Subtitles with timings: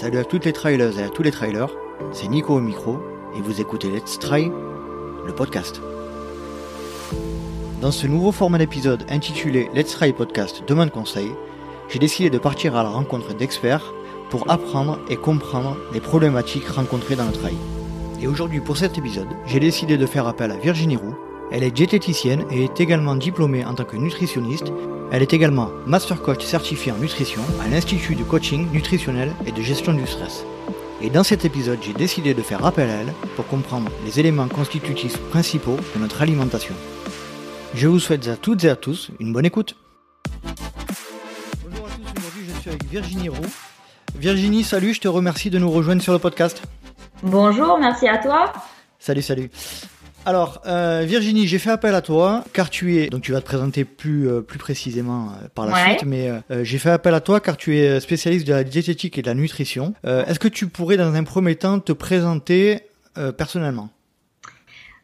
[0.00, 1.68] Salut à toutes les trailers et à tous les trailers,
[2.14, 3.00] c'est Nico au micro
[3.36, 4.50] et vous écoutez Let's Try,
[5.26, 5.82] le podcast.
[7.82, 11.30] Dans ce nouveau format d'épisode intitulé Let's Try Podcast Demande conseil,
[11.90, 13.92] j'ai décidé de partir à la rencontre d'experts
[14.30, 17.58] pour apprendre et comprendre les problématiques rencontrées dans le trail.
[18.22, 21.14] Et aujourd'hui pour cet épisode, j'ai décidé de faire appel à Virginie Roux.
[21.52, 24.72] Elle est diététicienne et est également diplômée en tant que nutritionniste
[25.12, 29.60] elle est également Master Coach certifié en nutrition à l'Institut de coaching nutritionnel et de
[29.60, 30.44] gestion du stress.
[31.02, 34.46] Et dans cet épisode, j'ai décidé de faire appel à elle pour comprendre les éléments
[34.46, 36.74] constitutifs principaux de notre alimentation.
[37.74, 39.74] Je vous souhaite à toutes et à tous une bonne écoute.
[41.64, 43.50] Bonjour à tous, aujourd'hui je suis avec Virginie Roux.
[44.14, 46.62] Virginie, salut, je te remercie de nous rejoindre sur le podcast.
[47.24, 48.52] Bonjour, merci à toi.
[49.00, 49.50] Salut, salut.
[50.26, 53.46] Alors, euh, Virginie, j'ai fait appel à toi car tu es, donc tu vas te
[53.46, 56.30] présenter plus, euh, plus précisément euh, par la suite, mais
[56.62, 59.34] j'ai fait appel à toi car tu es spécialiste de la diététique et de la
[59.34, 59.94] nutrition.
[60.04, 62.80] Est-ce que tu pourrais dans un premier temps te présenter
[63.36, 63.88] personnellement?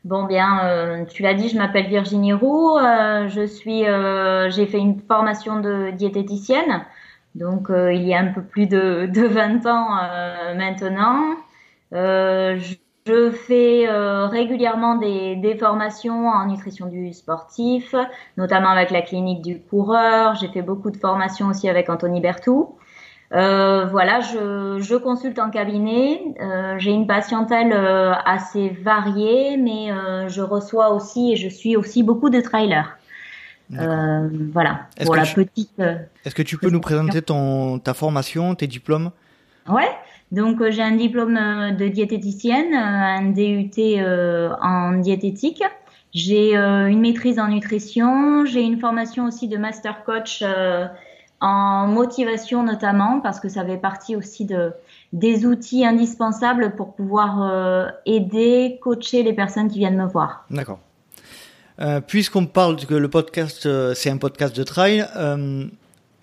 [0.04, 5.60] Bon bien, tu l'as dit, je m'appelle Virginie Roux, je suis, j'ai fait une formation
[5.60, 6.84] de diététicienne,
[7.34, 9.88] donc il y a un peu plus de, de 20 ans
[10.54, 11.36] maintenant.
[11.92, 12.74] Je
[13.06, 17.94] je fais euh, régulièrement des, des, formations en nutrition du sportif,
[18.36, 20.34] notamment avec la clinique du coureur.
[20.34, 22.76] J'ai fait beaucoup de formations aussi avec Anthony Bertou.
[23.32, 26.20] Euh, voilà, je, je, consulte en cabinet.
[26.40, 31.76] Euh, J'ai une patientèle euh, assez variée, mais euh, je reçois aussi et je suis
[31.76, 32.96] aussi beaucoup de trailers.
[33.70, 35.80] voilà, pour la petite.
[36.24, 39.10] Est-ce que tu peux nous présenter ton, ta formation, tes diplômes?
[39.68, 39.90] Ouais.
[40.32, 43.70] Donc euh, j'ai un diplôme euh, de diététicienne, euh, un DUT
[44.60, 45.62] en diététique.
[46.12, 50.42] J'ai une maîtrise en nutrition, j'ai une formation aussi de master coach
[51.42, 54.72] en motivation notamment parce que ça fait partie aussi de
[55.12, 60.46] des outils indispensables pour pouvoir aider, coacher les personnes qui viennent me voir.
[60.50, 60.78] D'accord.
[62.06, 65.04] Puisqu'on parle que le podcast c'est un podcast de trail,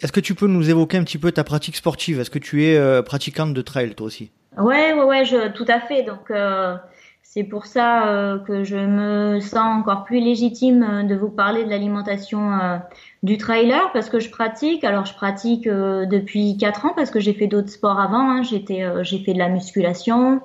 [0.03, 2.19] est-ce que tu peux nous évoquer un petit peu ta pratique sportive?
[2.19, 4.31] Est-ce que tu es euh, pratiquante de trail toi aussi?
[4.57, 6.03] Ouais, ouais, ouais, tout à fait.
[6.03, 6.75] Donc euh,
[7.21, 11.69] c'est pour ça euh, que je me sens encore plus légitime de vous parler de
[11.69, 12.81] l'alimentation
[13.23, 14.83] du trailer parce que je pratique.
[14.83, 18.29] Alors je pratique depuis 4 ans parce que j'ai fait d'autres sports avant.
[18.29, 18.43] Hein.
[18.43, 20.41] J'étais, j'ai fait de la musculation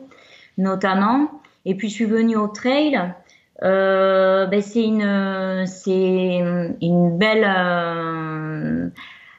[0.56, 1.32] notamment.
[1.64, 2.96] Et puis je suis venue au trail.
[3.60, 6.38] ben c'est une, c'est
[6.80, 8.92] une belle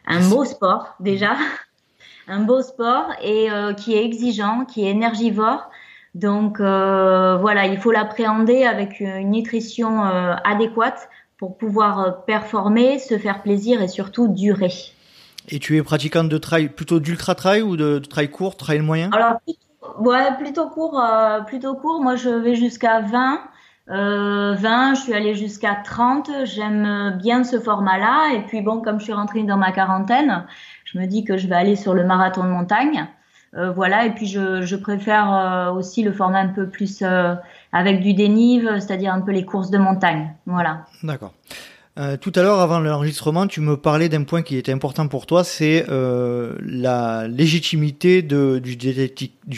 [0.09, 1.37] un beau sport déjà,
[2.27, 5.69] un beau sport et euh, qui est exigeant, qui est énergivore.
[6.15, 13.17] Donc euh, voilà, il faut l'appréhender avec une nutrition euh, adéquate pour pouvoir performer, se
[13.17, 14.73] faire plaisir et surtout durer.
[15.47, 19.09] Et tu es pratiquante de trail plutôt d'ultra trail ou de, trail court, trail moyen?
[19.11, 19.39] Alors
[19.99, 21.01] ouais, plutôt court,
[21.47, 22.01] plutôt court.
[22.01, 23.41] Moi, je vais jusqu'à 20.
[23.89, 26.29] Euh, 20, je suis allée jusqu'à 30.
[26.45, 28.35] J'aime bien ce format-là.
[28.35, 30.45] Et puis bon, comme je suis rentrée dans ma quarantaine,
[30.85, 33.07] je me dis que je vais aller sur le marathon de montagne.
[33.55, 34.05] Euh, voilà.
[34.05, 37.35] Et puis je, je préfère euh, aussi le format un peu plus euh,
[37.71, 40.33] avec du dénive, c'est-à-dire un peu les courses de montagne.
[40.45, 40.85] Voilà.
[41.03, 41.33] D'accord.
[41.99, 45.25] Euh, tout à l'heure, avant l'enregistrement, tu me parlais d'un point qui était important pour
[45.25, 48.77] toi, c'est euh, la légitimité du,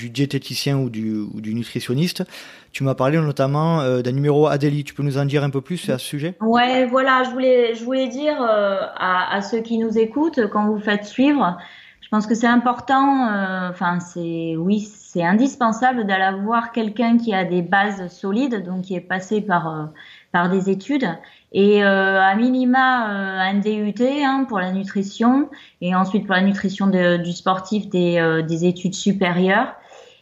[0.09, 2.23] diététicien ou du, nutritionniste.
[2.71, 4.83] Tu m'as parlé notamment euh, d'un numéro Adélie.
[4.83, 6.35] Tu peux nous en dire un peu plus à ce sujet?
[6.41, 10.79] Ouais, voilà, je voulais, je voulais dire à, à, ceux qui nous écoutent, quand vous
[10.79, 11.59] faites suivre,
[12.01, 13.29] je pense que c'est important.
[13.69, 18.95] Enfin, c'est oui, c'est indispensable d'aller voir quelqu'un qui a des bases solides, donc qui
[18.95, 19.89] est passé par
[20.31, 21.07] par des études
[21.51, 25.49] et euh, à minima euh, un DUT hein, pour la nutrition
[25.81, 29.73] et ensuite pour la nutrition du sportif des, euh, des, études supérieures.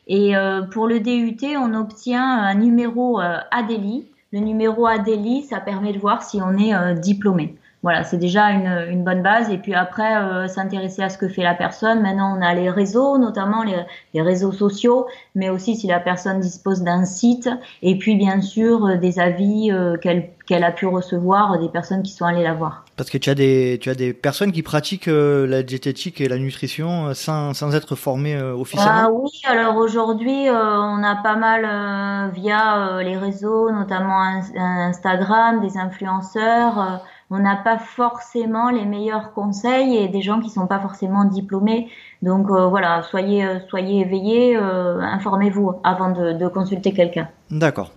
[0.08, 4.08] Et euh, pour le DUT, on obtient un numéro ADELI.
[4.32, 7.56] Le numéro ADELI, ça permet de voir si on est diplômé.
[7.82, 9.50] Voilà, c'est déjà une, une, bonne base.
[9.50, 12.02] Et puis après, euh, s'intéresser à ce que fait la personne.
[12.02, 13.78] Maintenant, on a les réseaux, notamment les,
[14.14, 17.50] les réseaux sociaux, mais aussi si la personne dispose d'un site.
[17.82, 22.02] Et puis, bien sûr, euh, des avis euh, qu'elle qu'elle a pu recevoir des personnes
[22.02, 22.84] qui sont allées la voir.
[22.98, 26.40] Parce que tu as des, tu as des personnes qui pratiquent la diététique et la
[26.40, 33.00] nutrition sans, sans être formées officiellement Ah oui, alors aujourd'hui, on a pas mal via
[33.04, 34.24] les réseaux, notamment
[34.56, 40.68] Instagram, des influenceurs on n'a pas forcément les meilleurs conseils et des gens qui sont
[40.68, 41.88] pas forcément diplômés.
[42.22, 47.30] Donc euh, voilà, soyez euh, soyez éveillés, euh, informez-vous avant de, consulter quelqu'un.
[47.52, 47.92] D'accord.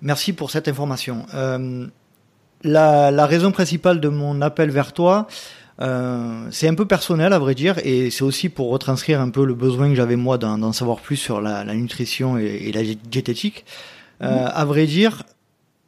[0.00, 1.26] Merci pour cette information.
[2.64, 5.28] La, la, raison principale de mon appel vers toi,
[5.80, 9.44] Euh, c'est un peu personnel à vrai dire et c'est aussi pour retranscrire un peu
[9.44, 13.64] le besoin que j'avais moi d'en savoir plus sur la, nutrition et, la diététique.
[14.20, 15.22] Euh, à vrai dire,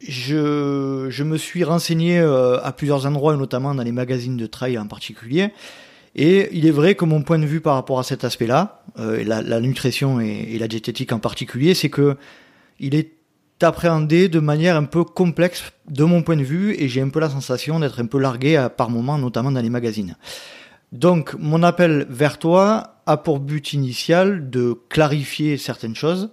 [0.07, 4.77] je, je me suis renseigné euh, à plusieurs endroits, notamment dans les magazines de trail
[4.77, 5.51] en particulier.
[6.15, 9.23] Et il est vrai que mon point de vue par rapport à cet aspect-là, euh,
[9.23, 12.17] la, la, nutrition et, la diététique en particulier, c'est que
[12.79, 13.11] il est
[13.61, 17.19] appréhendé de manière un peu complexe de mon point de vue et j'ai un peu
[17.19, 20.17] la sensation d'être un peu largué à, par moments, notamment dans les magazines.
[20.91, 26.31] Donc mon appel vers toi a pour but initial de clarifier certaines choses,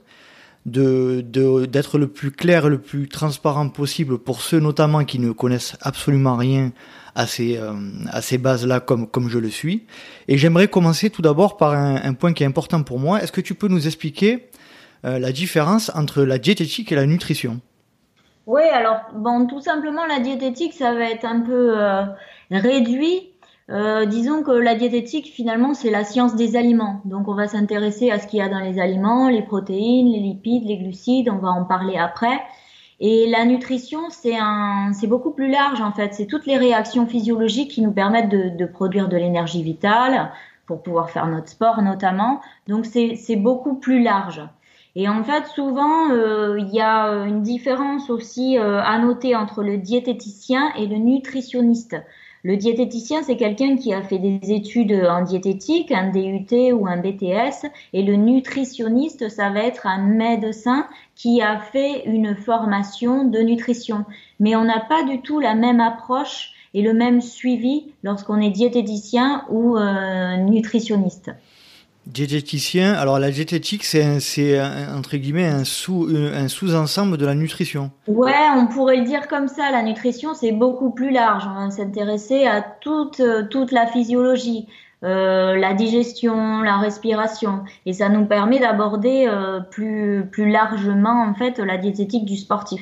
[0.67, 1.21] de
[1.67, 5.77] d'être le plus clair et le plus transparent possible pour ceux notamment qui ne connaissent
[5.81, 6.73] absolument rien
[7.15, 7.73] à ces, euh,
[8.11, 9.87] à ces bases-là comme, comme je le suis.
[10.29, 13.21] Et j'aimerais commencer tout d'abord par un, point qui est important pour moi.
[13.21, 14.49] Est-ce que tu peux nous expliquer
[15.05, 17.61] euh, la différence entre la diététique et la nutrition?
[18.47, 22.05] Oui, alors bon, tout simplement la diététique, ça va être un peu euh,
[22.51, 23.33] réduit.
[23.70, 27.03] Euh, disons que la diététique, finalement, c'est la science des aliments.
[27.05, 30.20] Donc, on va s'intéresser à ce qu'il y a dans les aliments, les protéines, les
[30.20, 31.29] lipides, les glucides.
[31.29, 32.41] On va en parler après.
[33.00, 36.15] Et la nutrition, c'est un, c'est beaucoup plus large en fait.
[36.15, 40.32] C'est toutes les réactions physiologiques qui nous permettent de, de produire de l'énergie vitale
[40.67, 42.41] pour pouvoir faire notre sport notamment.
[42.67, 44.43] Donc, c'est, beaucoup plus large.
[44.97, 49.62] Et en fait, souvent, euh, il y a une différence aussi euh, à noter entre
[49.62, 51.97] le diététicien et le nutritionniste.
[52.44, 56.96] Le diététicien, c'est quelqu'un qui a fait des études en diététique, un DUT ou un
[56.96, 60.87] BTS, et le nutritionniste, ça va être un médecin
[61.17, 64.05] qui a fait une formation de nutrition.
[64.38, 68.50] Mais on n'a pas du tout la même approche et le même suivi lorsqu'on est
[68.50, 71.32] diététicien ou euh, nutritionniste.
[72.09, 74.03] Diététicien, alors la diététique, c'est
[74.97, 77.91] entre guillemets un sous un sous-ensemble de la nutrition.
[78.07, 79.71] Ouais, on pourrait le dire comme ça.
[79.71, 81.45] La nutrition, c'est beaucoup plus large.
[81.47, 83.21] On va s'intéresser à toute
[83.51, 84.67] toute la physiologie,
[85.05, 91.35] euh, la digestion, la respiration, et ça nous permet d'aborder euh, plus plus largement en
[91.35, 92.81] fait la diététique du sportif.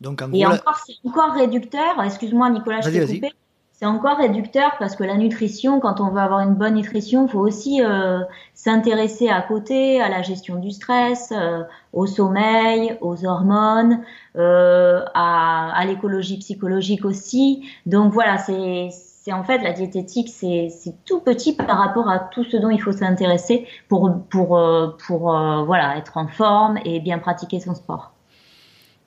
[0.00, 2.02] Donc en gros, et encore, c'est encore réducteur.
[2.04, 3.32] Excuse-moi, Nicolas, je t'ai coupé
[3.78, 7.30] c'est encore réducteur parce que la nutrition, quand on veut avoir une bonne nutrition, il
[7.30, 13.24] faut aussi euh, s'intéresser à côté à la gestion du stress, euh, au sommeil, aux
[13.24, 14.00] hormones,
[14.34, 17.70] euh, à, à l'écologie psychologique aussi.
[17.86, 20.72] Donc voilà, c'est en fait la diététique, c'est
[21.04, 24.60] tout petit par rapport à tout ce dont il faut s'intéresser pour pour
[25.06, 25.20] pour
[25.66, 28.17] voilà être en forme et bien pratiquer son sport.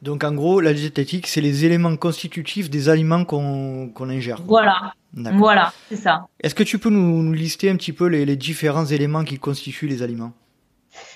[0.02, 4.42] Donc en gros, la diététique, c'est les éléments constitutifs des aliments qu'on ingère.
[4.48, 4.94] Voilà.
[5.14, 6.28] Voilà, c'est ça.
[6.42, 10.02] Est-ce que tu peux nous, lister un petit peu les, différents éléments qui constituent les
[10.02, 10.32] aliments?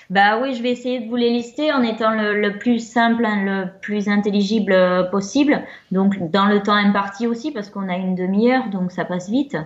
[0.08, 3.42] Bah oui, je vais essayer de vous les lister en étant le, plus simple, hein,
[3.44, 5.64] le plus intelligible possible.
[5.90, 9.56] Donc dans le temps imparti aussi, parce qu'on a une demi-heure, donc ça passe vite.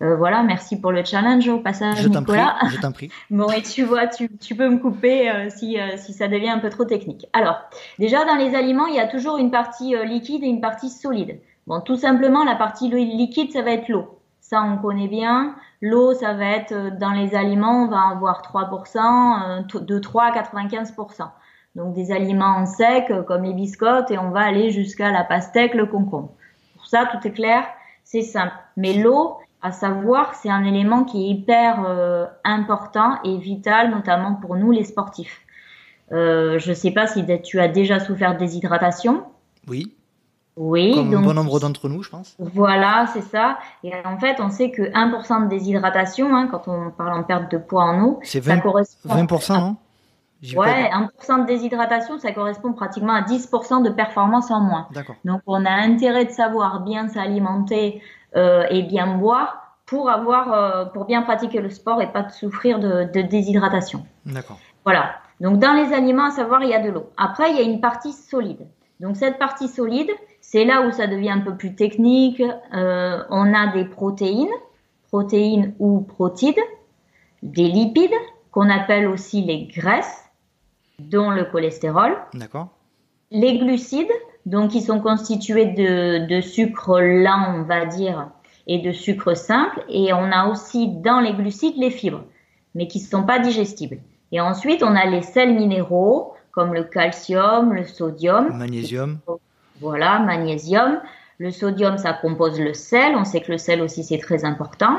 [0.00, 2.56] Euh, voilà, merci pour le challenge au passage, je Nicolas.
[2.60, 3.10] Prie, je t'en prie.
[3.30, 6.50] bon, et tu vois, tu, tu peux me couper euh, si, euh, si ça devient
[6.50, 7.26] un peu trop technique.
[7.32, 7.58] Alors,
[7.98, 11.40] déjà, dans les aliments, il y a toujours une partie liquide et une partie solide.
[11.66, 14.20] Bon, tout simplement, la partie liquide, ça va être l'eau.
[14.40, 15.56] Ça, on connaît bien.
[15.82, 21.28] L'eau, ça va être dans les aliments, on va avoir 3%, de 3 à 95%.
[21.74, 25.74] Donc des aliments en sec comme les biscottes et on va aller jusqu'à la pastèque,
[25.74, 26.30] le concombre.
[26.74, 27.64] Pour ça, tout est clair,
[28.02, 28.54] c'est simple.
[28.76, 34.34] Mais l'eau, à savoir, c'est un élément qui est hyper euh, important et vital, notamment
[34.34, 35.40] pour nous les sportifs.
[36.12, 39.24] Euh, je ne sais pas si tu as déjà souffert de déshydratation.
[39.66, 39.94] Oui.
[40.56, 40.92] Oui.
[40.94, 42.34] Comme donc, bon nombre d'entre nous, je pense.
[42.38, 43.58] Voilà, c'est ça.
[43.84, 47.50] Et en fait, on sait que 1% de déshydratation, hein, quand on parle en perte
[47.50, 49.76] de poids en eau, ça correspond 20%, non?
[50.56, 54.88] Ouais, 1% de déshydratation, ça correspond pratiquement à 10% de performance en moins.
[55.24, 58.00] Donc, on a intérêt de savoir bien s'alimenter
[58.34, 62.78] et bien boire pour avoir, euh, pour bien pratiquer le sport et pas de souffrir
[62.78, 64.04] de, de déshydratation.
[64.26, 64.58] D'accord.
[64.84, 65.14] Voilà.
[65.40, 67.10] Donc, dans les aliments, à savoir, il y a de l'eau.
[67.16, 68.66] Après, il y a une partie solide.
[69.00, 70.10] Donc, cette partie solide,
[70.42, 72.42] c'est là où ça devient un peu plus technique.
[72.74, 74.48] Euh, on a des protéines,
[75.08, 76.60] protéines ou protides,
[77.42, 78.10] des lipides,
[78.50, 80.24] qu'on appelle aussi les graisses,
[80.98, 82.16] dont le cholestérol.
[82.34, 82.68] D'accord.
[83.30, 84.10] Les glucides,
[84.48, 88.30] donc qui sont constitués de, de sucre lent, on va dire,
[88.66, 89.84] et de sucre simple.
[89.90, 92.24] Et on a aussi dans les glucides les fibres,
[92.74, 93.98] mais qui ne sont pas digestibles.
[94.32, 98.56] Et ensuite, on a les sels minéraux, comme le calcium, le sodium.
[98.56, 99.18] Magnésium.
[99.80, 101.00] Voilà, magnésium.
[101.36, 103.16] Le sodium, ça compose le sel.
[103.16, 104.96] On sait que le sel aussi, c'est très important.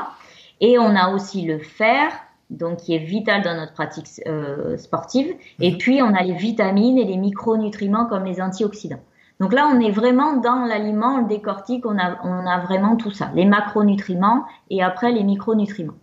[0.60, 2.12] Et on a aussi le fer,
[2.50, 5.34] donc qui est vital dans notre pratique euh, sportive.
[5.58, 5.78] Et mhm.
[5.78, 9.00] puis, on a les vitamines et les micronutriments comme les antioxydants.
[9.40, 13.10] Donc là, on est vraiment dans l'aliment, le décortique, on a, on a vraiment tout
[13.10, 15.96] ça, les macronutriments et après les micronutriments.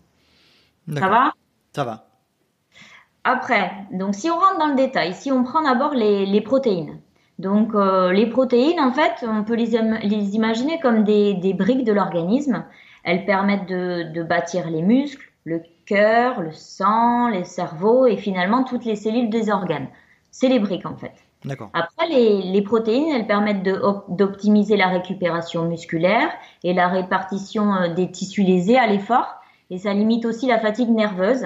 [0.91, 1.33] Ça va?
[1.73, 2.07] Ça va.
[3.23, 6.99] Après, donc si on rentre dans le détail, si on prend d'abord les, protéines.
[7.37, 11.83] Donc euh, les protéines, en fait, on peut les, les imaginer comme des, des briques
[11.83, 12.65] de l'organisme.
[13.03, 18.63] Elles permettent de, de, bâtir les muscles, le cœur, le sang, les cerveaux et finalement
[18.63, 19.89] toutes les cellules des organes.
[20.31, 21.26] C'est les briques en fait.
[21.73, 23.63] Après, les, les, protéines, elles permettent
[24.09, 26.29] d'optimiser la récupération musculaire
[26.63, 29.35] et la répartition euh, des tissus lésés à l'effort.
[29.69, 31.45] Et ça limite aussi la fatigue nerveuse.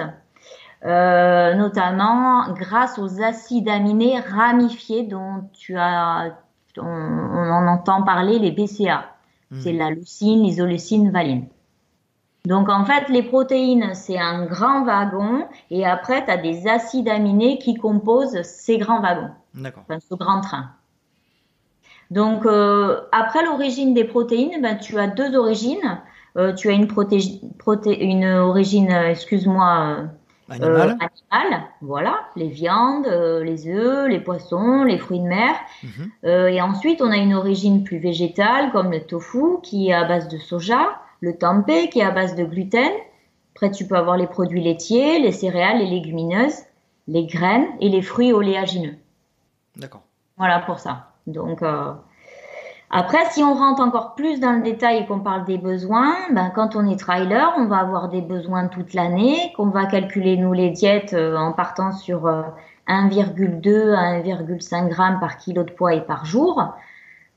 [0.84, 6.36] Euh, notamment grâce aux acides aminés ramifiés dont tu as,
[6.76, 9.04] on, en entend parler, les BCA.
[9.50, 9.60] Hmm.
[9.60, 11.46] C'est la leucine, l'isoleucine, valine.
[12.46, 17.08] Donc en fait, les protéines, c'est un grand wagon et après, tu as des acides
[17.08, 19.30] aminés qui composent ces grands wagons.
[19.54, 19.84] D'accord.
[19.88, 20.70] Enfin, ce grand train.
[22.12, 26.00] Donc euh, après l'origine des protéines, ben, tu as deux origines.
[26.36, 26.88] Euh, tu as une,
[27.86, 30.08] une origine, excuse-moi,
[30.48, 30.56] euh,
[31.00, 35.54] animale, voilà, les viandes, les œufs, les poissons, les fruits de mer.
[35.82, 36.48] Mhm.
[36.48, 40.28] Et ensuite, on a une origine plus végétale, comme le tofu, qui est à base
[40.28, 42.92] de soja, le tempeh, qui est à base de gluten.
[43.54, 46.60] Après, tu peux avoir les produits laitiers, les céréales, les légumineuses,
[47.08, 48.96] les graines et les fruits oléagineux.
[49.76, 50.02] D'accord.
[50.36, 51.08] Voilà pour ça.
[51.26, 51.62] Donc,
[52.94, 56.52] après, si on rentre encore plus dans le détail et qu'on parle des besoins, ben,
[56.54, 60.52] quand on est trailer, on va avoir des besoins toute l'année, qu'on va calculer nous
[60.52, 62.26] les diètes euh, en partant sur
[62.88, 66.74] 1,2 euh, à 1,5 g par kilo de poids et par jour,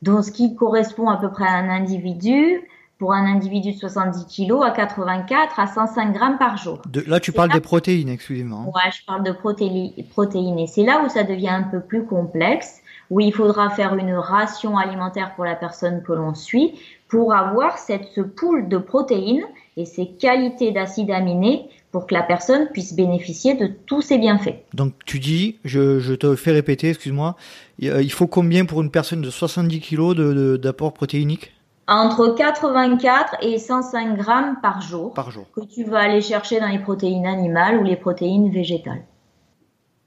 [0.01, 4.25] donc ce qui correspond à peu près à un individu, pour un individu de 70
[4.25, 6.81] kg, à 84 à 105 grammes par jour.
[7.07, 8.61] là, tu parles des protéines, excusez-moi.
[8.65, 10.59] Ouais, je parle de protéines.
[10.59, 14.13] Et c'est là où ça devient un peu plus complexe où il faudra faire une
[14.13, 16.73] ration alimentaire pour la personne que l'on suit
[17.07, 19.43] pour avoir cette, ce pool de protéines
[19.77, 24.55] et ces qualités d'acides aminés pour que la personne puisse bénéficier de tous ces bienfaits.
[24.73, 27.35] Donc tu dis, je, te fais répéter, excuse-moi,
[27.79, 31.53] il faut combien pour une personne de 70 kg d'apport protéinique
[31.87, 36.67] entre 84 et 105 grammes par jour, par jour que tu vas aller chercher dans
[36.67, 39.03] les protéines animales ou les protéines végétales.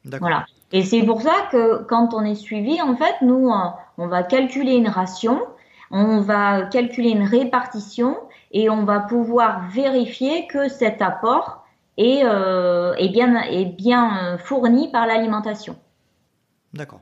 [0.05, 0.47] Voilà.
[0.73, 3.51] Et c'est pour ça que quand on est suivi, en fait, nous,
[3.97, 5.41] on va calculer une ration,
[5.91, 8.17] on va calculer une répartition
[8.53, 11.65] et on va pouvoir vérifier que cet apport
[11.97, 15.77] est, euh, est bien, est bien euh, fourni par l'alimentation.
[16.75, 17.01] D'accord.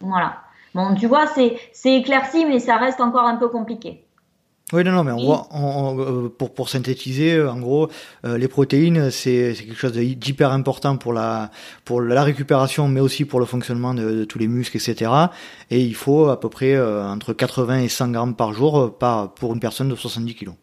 [0.00, 0.42] Voilà.
[0.74, 4.04] Bon, tu vois, c'est éclairci, mais ça reste encore un peu compliqué.
[4.74, 7.88] Oui, non, non, mais on voit, euh, pour, pour synthétiser, euh, en gros,
[8.26, 11.50] euh, les protéines, c'est quelque chose d'hyper important pour la,
[11.86, 15.10] pour la récupération, mais aussi pour le fonctionnement de, tous les muscles, etc.
[15.70, 19.54] Et il faut à peu près entre 80 et 100 grammes par jour par, pour
[19.54, 20.54] une personne de 70 kilos.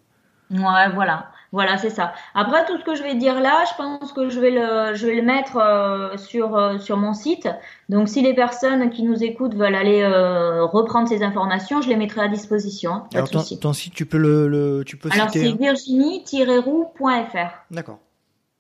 [0.52, 1.32] Ouais, voilà.
[1.56, 2.14] Voilà, c'est ça.
[2.34, 5.08] Après, tout ce que je vais dire là, je pense que je vais le, je
[5.08, 7.48] vais le mettre euh, sur, euh, sur mon site.
[7.88, 11.96] Donc, si les personnes qui nous écoutent veulent aller euh, reprendre ces informations, je les
[11.96, 12.92] mettrai à disposition.
[12.92, 15.56] Hein, alors, ton, site, tu peux le, le tu peux Alors, c'est hein.
[15.58, 17.64] virginie-roux.fr.
[17.72, 18.00] D'accord.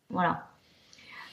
[0.09, 0.43] Voilà.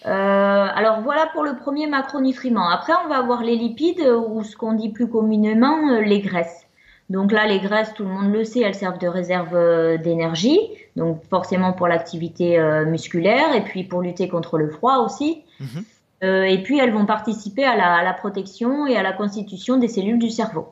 [0.05, 2.71] alors voilà pour le premier macronutriment.
[2.71, 6.67] Après, on va avoir les lipides ou ce qu'on dit plus communément les graisses.
[7.09, 9.57] Donc là, les graisses, tout le monde le sait, elles servent de réserve
[10.03, 10.59] d'énergie,
[10.97, 15.45] donc forcément pour l'activité euh, musculaire et puis pour lutter contre le froid aussi.
[15.61, 15.85] Mhm.
[16.25, 20.21] Euh, et puis elles vont participer à la, protection et à la constitution des cellules
[20.21, 20.69] du cerveau.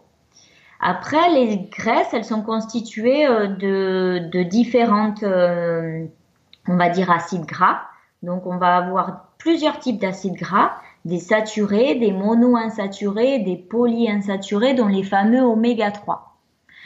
[0.78, 7.80] Après, les graisses, elles sont constituées de, de différentes, on va dire, acides gras.
[8.22, 10.72] Donc on va avoir plusieurs types d'acides gras
[11.04, 16.29] des saturés, des monoinsaturés, des polyinsaturés, dont les fameux oméga 3.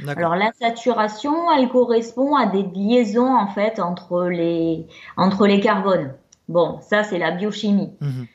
[0.08, 6.14] Alors la saturation, elle correspond à des liaisons en fait entre les entre les carbones.
[6.49, 7.92] Bon, ça c'est la biochimie.
[8.00, 8.26] Mhm.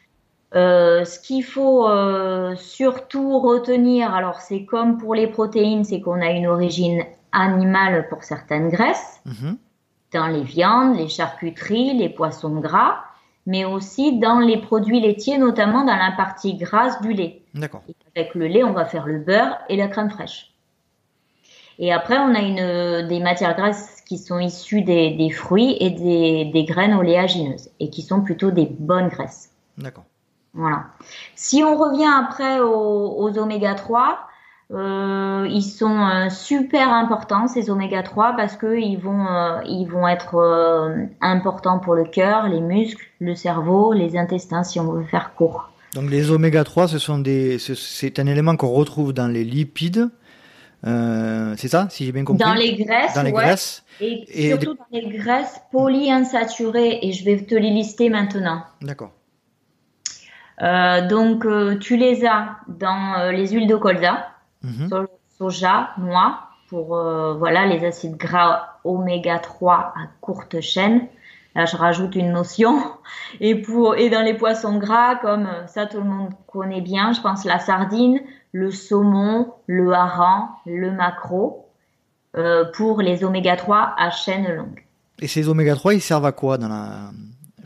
[0.55, 6.21] Euh, ce qu'il faut euh, surtout retenir, alors c'est comme pour les protéines, c'est qu'on
[6.21, 9.57] a une origine animale pour certaines graisses, mhm.
[10.13, 13.03] dans les viandes, les charcuteries, les poissons gras,
[13.45, 17.43] mais aussi dans les produits laitiers, notamment dans la partie grasse du lait.
[17.53, 17.83] D'accord.
[18.15, 20.48] Avec le lait, on va faire le beurre et la crème fraîche.
[21.79, 25.89] Et après, on a une, des matières grasses qui sont issues des, des fruits et
[25.89, 29.51] des, des, graines oléagineuses et qui sont plutôt des bonnes graisses.
[29.77, 30.03] D'accord.
[30.53, 30.87] Voilà.
[31.35, 34.19] Si on revient après aux, aux oméga 3,
[34.71, 39.85] euh, ils sont euh, super importants ces oméga 3 parce que ils vont euh, ils
[39.85, 40.37] vont être
[41.21, 45.71] importants pour le cœur, les muscles, le cerveau, les intestins si on veut faire court.
[45.95, 50.09] Donc les oméga 3 ce sont des c'est un élément qu'on retrouve dans les lipides
[50.87, 52.43] Euh, c'est ça, si j'ai bien compris?
[52.43, 53.43] Dans les graisses, Dans les ouais.
[53.43, 53.83] graisses.
[53.99, 56.99] Et, Et surtout dans les graisses polyinsaturées.
[57.01, 58.63] Et je vais te les lister maintenant.
[58.81, 59.11] D'accord.
[60.61, 64.27] Euh, donc, euh, tu les as dans les huiles de colza,
[64.89, 65.07] so-
[65.37, 66.87] soja, noix, pour
[67.37, 71.07] voilà les acides gras oméga 3 à courte chaîne.
[71.55, 72.77] Là, je rajoute une notion.
[73.41, 77.21] Et pour et dans les poissons gras, comme ça tout le monde connaît bien, je
[77.21, 78.19] pense la sardine,
[78.51, 81.69] le saumon, le hareng, le maquereau,
[82.37, 84.83] euh, pour les oméga 3 à chaîne longue.
[85.21, 87.11] Et ces oméga 3, ils servent à quoi dans la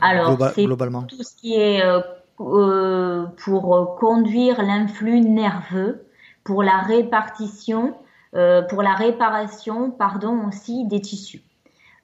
[0.00, 2.00] Alors, globa- c'est globalement tout ce qui est euh,
[2.40, 6.06] euh, pour conduire l'influx nerveux,
[6.42, 7.94] pour la répartition,
[8.34, 11.42] euh, pour la réparation, pardon, aussi des tissus.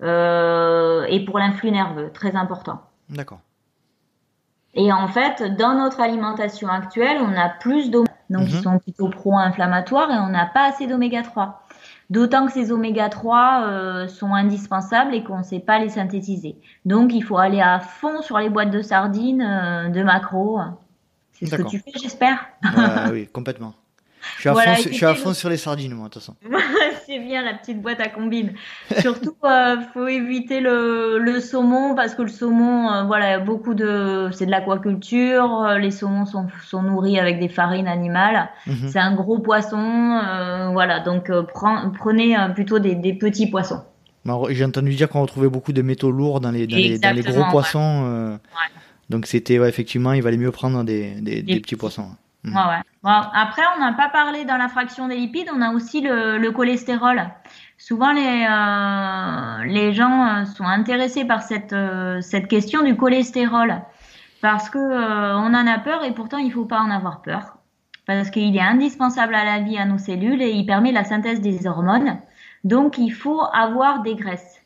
[0.02, 2.80] Et pour l'influx nerveux, très important.
[3.10, 3.40] D'accord.
[4.74, 8.62] Et en fait, dans notre alimentation actuelle, on a plus d'oméga, donc ils Mhm.
[8.62, 11.62] sont plutôt pro-inflammatoires et on n'a pas assez d'oméga 3.
[12.08, 16.56] D'autant que ces oméga 3 euh, sont indispensables et qu'on ne sait pas les synthétiser.
[16.84, 20.58] Donc il faut aller à fond sur les boîtes de sardines, euh, de macros.
[21.32, 22.46] C'est ce que tu fais, j'espère.
[23.12, 23.74] Oui, complètement.
[24.36, 26.08] Je suis à, Voilà, fond, sur- je suis à écoutez, fond sur les sardines, moi,
[26.08, 26.34] de toute façon.
[27.06, 28.52] C'est bien la petite boîte à combine.
[29.00, 34.28] Surtout, euh, faut éviter le, le saumon parce que le saumon, euh, voilà, beaucoup de,
[34.32, 35.62] c'est de l'aquaculture.
[35.64, 38.48] euh, Les saumons sont, sont nourris avec des farines animales.
[38.66, 38.88] Mhm.
[38.92, 39.78] C'est un gros poisson,
[40.24, 41.00] euh, voilà.
[41.00, 41.30] Donc
[41.98, 43.82] prenez plutôt des, des petits poissons.
[44.26, 47.16] Alors, J'ai entendu dire qu'on retrouvait beaucoup de métaux lourds dans les, dans les, dans
[47.16, 47.50] les gros ouais.
[47.50, 48.38] poissons.
[49.08, 51.74] Donc c'était, ouais, effectivement, il valait mieux prendre des, des, petits.
[51.74, 52.06] poissons.
[52.44, 52.56] Mhm.
[52.56, 52.82] Ouais, ouais.
[53.34, 56.50] Après, on n'a pas parlé dans la fraction des lipides, on a aussi le, le
[56.52, 57.22] cholestérol.
[57.78, 63.82] Souvent, les, euh, les gens euh, sont intéressés par cette, euh, cette question du cholestérol
[64.42, 67.56] parce que euh, en a peur et pourtant, il faut pas en avoir peur
[68.06, 71.40] parce qu'il est indispensable à la vie, à nos cellules et il permet la synthèse
[71.40, 72.18] des hormones.
[72.64, 74.60] Donc, il faut avoir des graisses.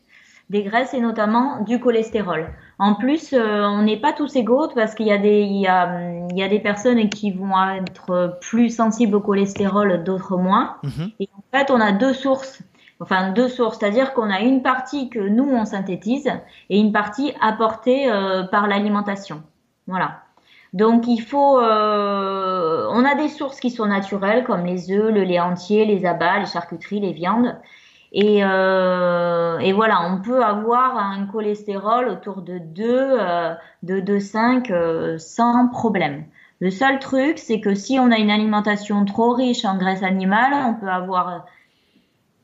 [0.51, 2.49] Des graisses et notamment du cholestérol.
[2.79, 5.67] En plus, euh, on n'est pas tous égaux parce qu'il y a des il y
[5.67, 10.77] a, il y a des personnes qui vont être plus sensibles au cholestérol, d'autres moins.
[10.83, 11.11] Mhm.
[11.21, 12.63] Et en fait, on a deux sources.
[13.01, 16.31] Enfin, deux sources, c'est-à-dire qu'on a une partie que nous on synthétise
[16.71, 19.43] et une partie apportée euh, par l'alimentation.
[19.87, 20.21] Voilà.
[20.73, 25.23] Donc il faut, euh, on a des sources qui sont naturelles comme les œufs, le
[25.23, 27.57] lait entier, les abats, les charcuteries, les viandes.
[28.17, 34.71] Et, euh, et voilà, on peut avoir un cholestérol autour de 2, euh, de 2,5
[34.71, 36.25] euh, sans problème.
[36.61, 40.53] Le seul truc, c'est que si on a une alimentation trop riche en graisse animale,
[40.55, 41.45] on peut avoir,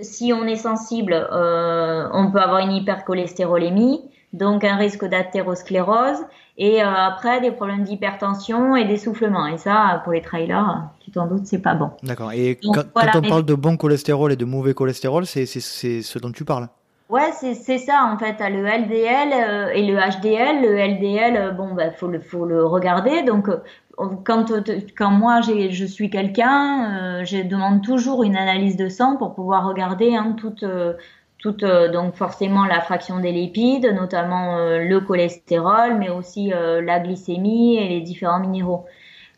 [0.00, 4.02] si on est sensible, on peut avoir une hypercholestérolémie,
[4.32, 6.26] donc un risque d'athérosclérose,
[6.60, 9.46] et euh, après des problèmes d'hypertension et d'essoufflement.
[9.46, 11.90] Et ça, pour les trailers, tu t'en doutes, c'est pas bon.
[12.02, 12.32] D'accord.
[12.32, 15.24] Et Donc, quand, voilà, quand on mais- parle de bon cholestérol et de mauvais cholestérol,
[15.26, 16.68] c'est ce dont tu parles.
[17.08, 18.36] Ouais, c'est ça en fait.
[18.38, 20.62] Le LDL euh, et le HDL.
[20.62, 23.24] Le LDL, euh, bon, bah faut le faut le regarder.
[23.24, 23.48] Donc
[24.24, 24.44] quand
[24.96, 29.66] quand moi je suis quelqu'un, euh, je demande toujours une analyse de sang pour pouvoir
[29.66, 30.92] regarder hein, toute euh,
[31.40, 36.80] toute euh, donc forcément la fraction des lipides, notamment euh, le cholestérol, mais aussi euh,
[36.82, 38.86] la glycémie et les différents minéraux.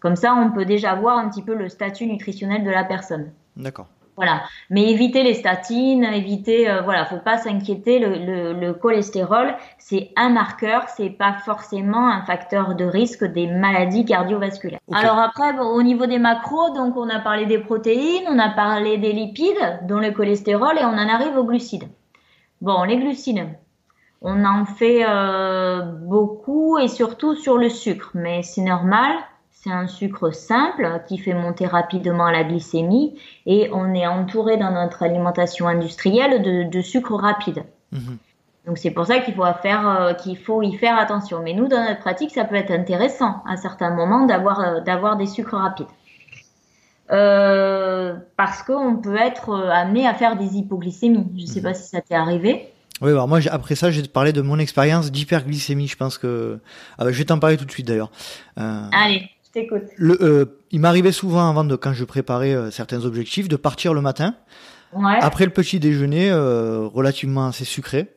[0.00, 3.30] Comme ça, on peut déjà voir un petit peu le statut nutritionnel de la personne.
[3.56, 3.86] D'accord.
[4.16, 7.98] Voilà, mais éviter les statines, éviter, euh, voilà, faut pas s'inquiéter.
[7.98, 13.46] Le, le, le cholestérol, c'est un marqueur, c'est pas forcément un facteur de risque des
[13.46, 14.80] maladies cardiovasculaires.
[14.92, 18.50] Alors après, bon, au niveau des macros, donc on a parlé des protéines, on a
[18.50, 21.88] parlé des lipides, dont le cholestérol, et on en arrive aux glucides.
[22.60, 23.48] Bon, les glucides,
[24.20, 29.16] on en fait euh, beaucoup et surtout sur le sucre, mais c'est normal.
[29.62, 34.72] C'est un sucre simple qui fait monter rapidement la glycémie et on est entouré dans
[34.72, 37.62] notre alimentation industrielle de, de sucre rapide.
[37.92, 38.18] Mhm.
[38.66, 41.42] Donc c'est pour ça qu'il faut faire euh, qu'il faut y faire attention.
[41.44, 45.16] Mais nous dans notre pratique, ça peut être intéressant à certains moments d'avoir euh, d'avoir
[45.16, 45.86] des sucres rapides.
[47.12, 51.26] Euh, parce qu'on peut être amené à faire des hypoglycémies.
[51.38, 52.72] Je sais pas si ça t'est arrivé.
[53.00, 55.88] Oui, alors moi, après ça, je vais te parler de mon expérience d'hyperglycémie.
[55.88, 56.58] Je pense que.
[56.98, 58.10] Ah bah, je vais t'en parler tout de suite d'ailleurs.
[58.56, 59.82] Allez, t'écoute.
[60.00, 64.00] euh, il m'arrivait souvent, avant de, quand je préparais euh, certains objectifs, de partir le
[64.00, 64.34] matin,
[64.94, 65.16] Ouais.
[65.20, 68.08] après le petit déjeuner, euh, relativement assez sucré.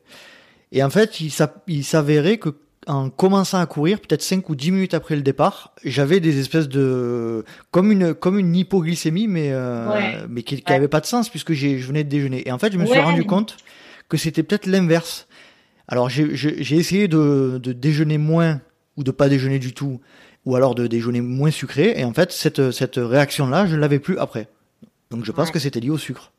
[0.71, 2.49] Et en fait, il s'a- il s'avérait que
[2.87, 6.67] en commençant à courir, peut-être 5 ou 10 minutes après le départ, j'avais des espèces
[6.69, 10.15] de comme une comme une hypoglycémie mais euh, Ouais.
[10.29, 10.75] mais qui, qui Ouais.
[10.77, 12.47] avait pas de sens puisque j'ai je venais de déjeuner.
[12.47, 13.57] Et en fait, je me suis rendu compte
[14.07, 15.27] que c'était peut-être l'inverse.
[15.87, 18.61] Alors j'ai j'ai j'ai essayé de de déjeuner moins
[18.97, 19.99] ou de pas déjeuner du tout
[20.45, 23.99] ou alors de déjeuner moins sucré et en fait cette cette réaction là, je l'avais
[23.99, 24.47] plus après.
[25.11, 26.31] Donc je pense que c'était lié au sucre.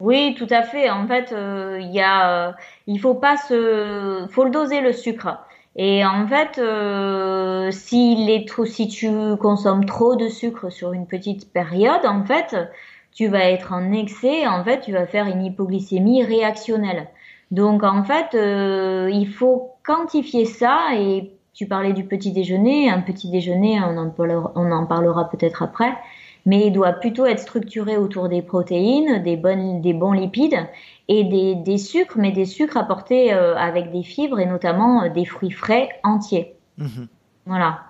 [0.00, 0.88] Oui, tout à fait.
[0.88, 1.34] En fait,
[1.78, 5.38] il y a, il faut pas se, faut le doser le sucre.
[5.76, 11.52] Et en fait, euh, est trop, si tu consommes trop de sucre sur une petite
[11.52, 12.56] période, en fait,
[13.12, 14.46] tu vas être en excès.
[14.46, 17.08] En fait, tu vas faire une hypoglycémie réactionnelle.
[17.50, 20.78] Donc, en fait, euh, il faut quantifier ça.
[20.96, 22.88] Et tu parlais du petit déjeuner.
[22.90, 24.14] Un petit déjeuner, on en
[24.54, 25.92] on en parlera peut-être après
[26.46, 30.66] mais il doit plutôt être structuré autour des protéines, des, bonnes, des bons lipides
[31.08, 35.08] et des, des sucres, mais des sucres apportés euh, avec des fibres et notamment euh,
[35.08, 36.54] des fruits frais entiers.
[36.78, 37.08] Mhm.
[37.46, 37.80] Voilà.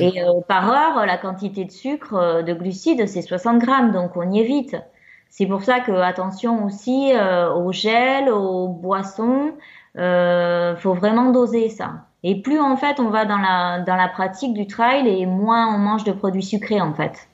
[0.00, 4.30] Et euh, par heure, la quantité de sucre, de glucides, c'est 60 grammes, donc on
[4.30, 4.76] y évite.
[5.30, 7.12] C'est pour ça que attention aussi
[7.56, 9.52] au gel, aux boissons,
[10.74, 12.06] euh, faut vraiment doser ça.
[12.22, 15.74] Et plus en fait on va dans la dans la pratique du trail et moins
[15.74, 17.28] on mange de produits sucrés en fait.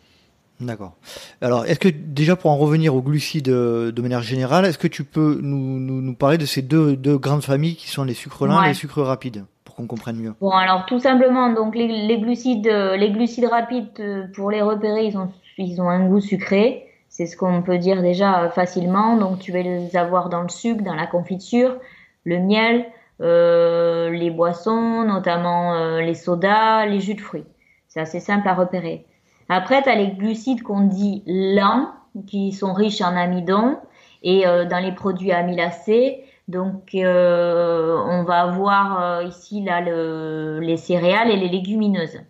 [0.61, 0.92] D'accord.
[1.40, 4.88] Alors, est-ce que déjà pour en revenir aux glucides euh, de manière générale, est-ce que
[4.88, 8.12] tu peux nous, nous, nous, parler de ces deux, deux grandes familles qui sont les
[8.12, 10.35] sucres lents et les sucres rapides pour qu'on comprenne mieux?
[10.40, 14.61] Bon, alors tout simplement, donc les, les glucides, euh, les glucides rapides, euh, pour les
[14.61, 16.87] repérer, ils ont, ils ont un goût sucré.
[17.09, 19.16] C'est ce qu'on peut dire déjà facilement.
[19.16, 21.76] Donc, tu vas les avoir dans le sucre, dans la confiture,
[22.24, 22.85] le miel,
[23.20, 27.44] les boissons, notamment les sodas, les jus de fruits.
[27.88, 29.04] C'est assez simple à repérer.
[29.48, 31.90] Après, tu as les glucides qu'on dit lents,
[32.26, 33.78] qui sont riches en amidon
[34.22, 36.24] et euh, dans les produits amylacés.
[36.48, 42.20] Donc, euh, on va avoir euh, ici là le, les céréales et les légumineuses.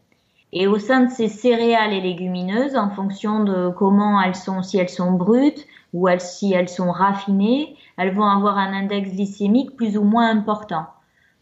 [0.52, 4.78] Et au sein de ces céréales et légumineuses, en fonction de comment elles sont, si
[4.78, 9.76] elles sont brutes ou elles, si elles sont raffinées, elles vont avoir un index glycémique
[9.76, 10.86] plus ou moins important.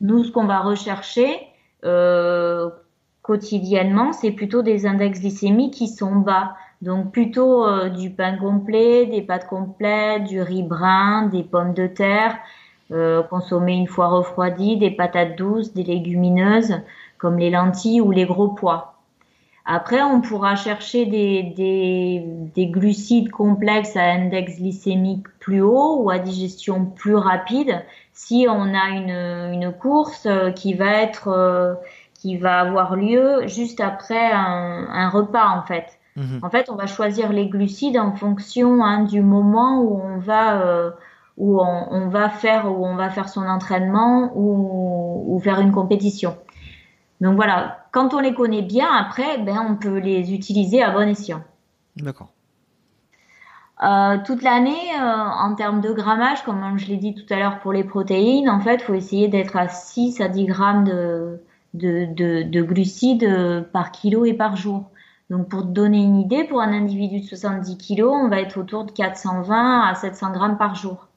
[0.00, 1.38] Nous, ce qu'on va rechercher,
[1.84, 2.68] euh,
[3.22, 6.56] quotidiennement, c'est plutôt des index glycémiques qui sont bas.
[6.82, 11.86] Donc plutôt euh, du pain complet, des pâtes complètes, du riz brun, des pommes de
[11.86, 12.36] terre,
[12.90, 16.80] euh, consommer une fois refroidies, des patates douces, des légumineuses
[17.18, 18.97] comme les lentilles ou les gros pois.
[19.70, 26.10] Après, on pourra chercher des, des, des glucides complexes à index glycémique plus haut ou
[26.10, 31.78] à digestion plus rapide si on a une, une course euh, qui va être
[32.14, 35.98] qui va avoir lieu juste après un, un repas en fait.
[36.16, 36.40] Mhm.
[36.42, 40.60] En fait, on va choisir les glucides en fonction hein, du moment où on va
[40.60, 40.90] euh,
[41.36, 45.70] où on, on, va faire où on va faire son entraînement ou, ou, faire une
[45.70, 46.36] compétition.
[47.20, 51.08] Donc voilà, quand on les connaît bien, après, ben on peut les utiliser à bon
[51.08, 51.42] escient.
[51.96, 52.28] D'accord.
[53.82, 57.58] Euh, toute l'année, euh, en termes de grammage, comme je l'ai dit tout à l'heure
[57.58, 61.40] pour les protéines, en fait, faut essayer d'être à 6 à 10 grammes de,
[61.74, 64.84] de, de, glucides euh, par kilo et par jour.
[65.28, 68.58] Donc pour te donner une idée, pour un individu de 70 kg, on va être
[68.58, 71.08] autour de 420 à 700 grammes par jour.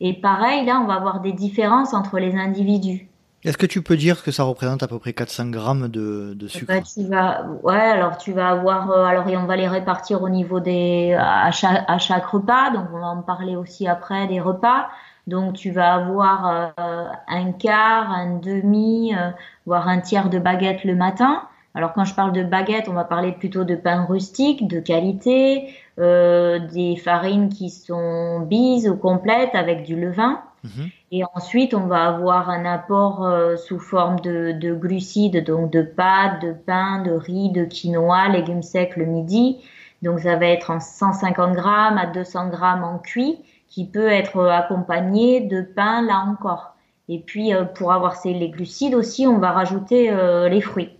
[0.00, 3.08] Et pareil, là, on va avoir des différences entre les individus.
[3.44, 6.48] Est-ce que tu peux dire que ça représente à peu près 400 grammes de, de
[6.48, 10.30] sucre tu vas, Ouais, alors tu vas avoir, euh, alors on va les répartir au
[10.30, 14.40] niveau des, à chaque, à chaque repas, donc on va en parler aussi après des
[14.40, 14.88] repas.
[15.26, 19.30] Donc tu vas avoir euh, un quart, un demi, euh,
[19.66, 21.42] voire un tiers de baguette le matin.
[21.74, 25.74] Alors quand je parle de baguette, on va parler plutôt de pain rustique, de qualité,
[25.98, 30.40] des farines qui sont bises ou complètes avec du levain.
[30.62, 30.90] Mhm.
[31.16, 33.24] Et ensuite, on va avoir un apport
[33.56, 38.62] sous forme de, de, glucides, donc de pâtes, de pain, de riz, de quinoa, légumes
[38.62, 39.62] secs le midi.
[40.02, 44.44] Donc ça va être en 150 grammes à 200 grammes en cuit qui peut être
[44.46, 46.74] accompagné de pain là encore.
[47.08, 50.90] Et puis euh, pour avoir ces, les glucides aussi, on va rajouter euh, les fruits.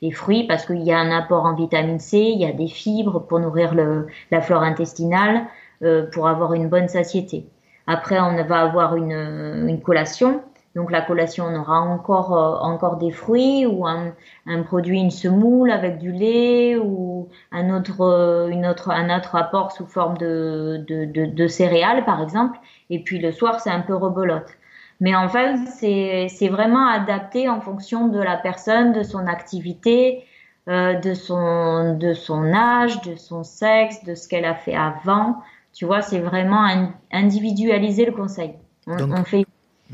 [0.00, 2.66] Les fruits parce qu'il y a un apport en vitamine C, il y a des
[2.68, 3.74] fibres pour nourrir
[4.30, 5.46] la flore intestinale,
[5.82, 7.46] euh, pour avoir une bonne satiété.
[7.92, 10.42] Après, on va avoir une, collation
[10.74, 14.14] donc la collation, on aura encore euh, encore des fruits ou un,
[14.62, 19.72] produit, une semoule avec du lait ou un autre euh, une autre un autre apport
[19.72, 22.58] sous forme de, de, céréales par exemple.
[22.88, 24.48] Et puis le soir, c'est un peu rebelote.
[25.00, 30.24] Mais en fait, c'est c'est vraiment adapté en fonction de la personne, de son activité,
[30.68, 35.36] euh, de son de son âge, de son sexe, de ce qu'elle a fait avant.
[35.72, 36.66] Tu vois, c'est vraiment
[37.10, 38.52] individualiser le conseil.
[38.86, 39.46] On, on fait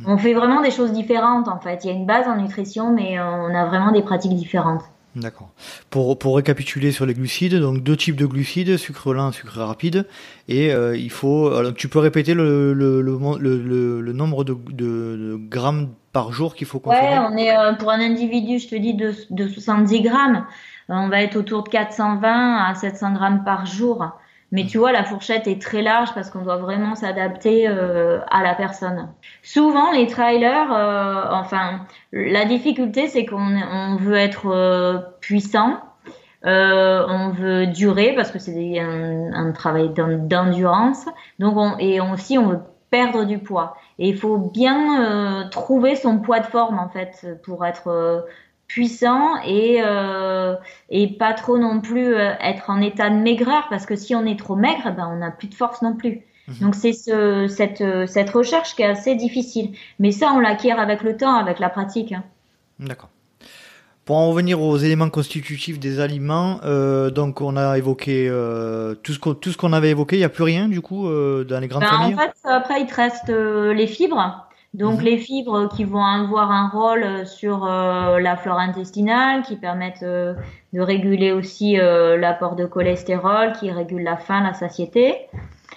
[0.06, 1.84] on fait vraiment des choses différentes en fait.
[1.84, 4.84] Il y a une base en nutrition, mais on a vraiment des pratiques différentes.
[5.16, 5.50] D'accord.
[5.90, 10.06] Pour, pour récapituler sur les glucides, donc deux types de glucides, sucre lent, sucre rapide,
[10.48, 11.48] et euh, il faut.
[11.48, 16.66] Alors, tu peux répéter le, le, le, le nombre de, de, grammes par jour qu'il
[16.66, 17.08] faut consommer?
[17.08, 20.44] Ouais, on est euh, pour un individu, je te dis de, de 70 grammes,
[20.88, 24.10] on va être autour de 420 à 700 grammes par jour.
[24.50, 28.42] Mais tu vois, la fourchette est très large parce qu'on doit vraiment s'adapter euh, à
[28.42, 29.08] la personne.
[29.42, 31.80] Souvent, les trailers, euh, enfin,
[32.12, 35.80] la difficulté, c'est qu'on on veut être euh, puissant,
[36.44, 41.06] on veut durer parce que c'est un, un, travail d'endurance.
[41.38, 43.76] Donc, on, et aussi, on veut perdre du poids.
[43.98, 48.24] Et il faut bien trouver son poids de forme en fait pour être
[48.68, 50.54] puissant et euh,
[50.90, 54.24] et pas trop non plus euh, être en état de maigreur parce que si on
[54.26, 56.58] est trop maigre ben on n'a plus de force non plus mhm.
[56.60, 61.02] donc c'est ce, cette cette recherche qui est assez difficile mais ça on l'acquiert avec
[61.02, 62.24] le temps avec la pratique hein.
[62.78, 63.08] d'accord
[64.08, 69.12] pour en revenir aux éléments constitutifs des aliments, euh, donc on a évoqué euh, tout
[69.12, 70.16] ce qu'on tout ce qu'on avait évoqué.
[70.16, 72.14] Il n'y a plus rien du coup euh, dans les grandes ben, familles?
[72.14, 74.47] En fait, après il te reste euh, les fibres.
[74.74, 75.04] Donc mhm.
[75.04, 80.34] les fibres qui vont avoir un rôle sur euh, la flore intestinale, qui permettent euh,
[80.72, 85.14] de réguler aussi euh, l'apport de cholestérol, qui régule la faim, la satiété.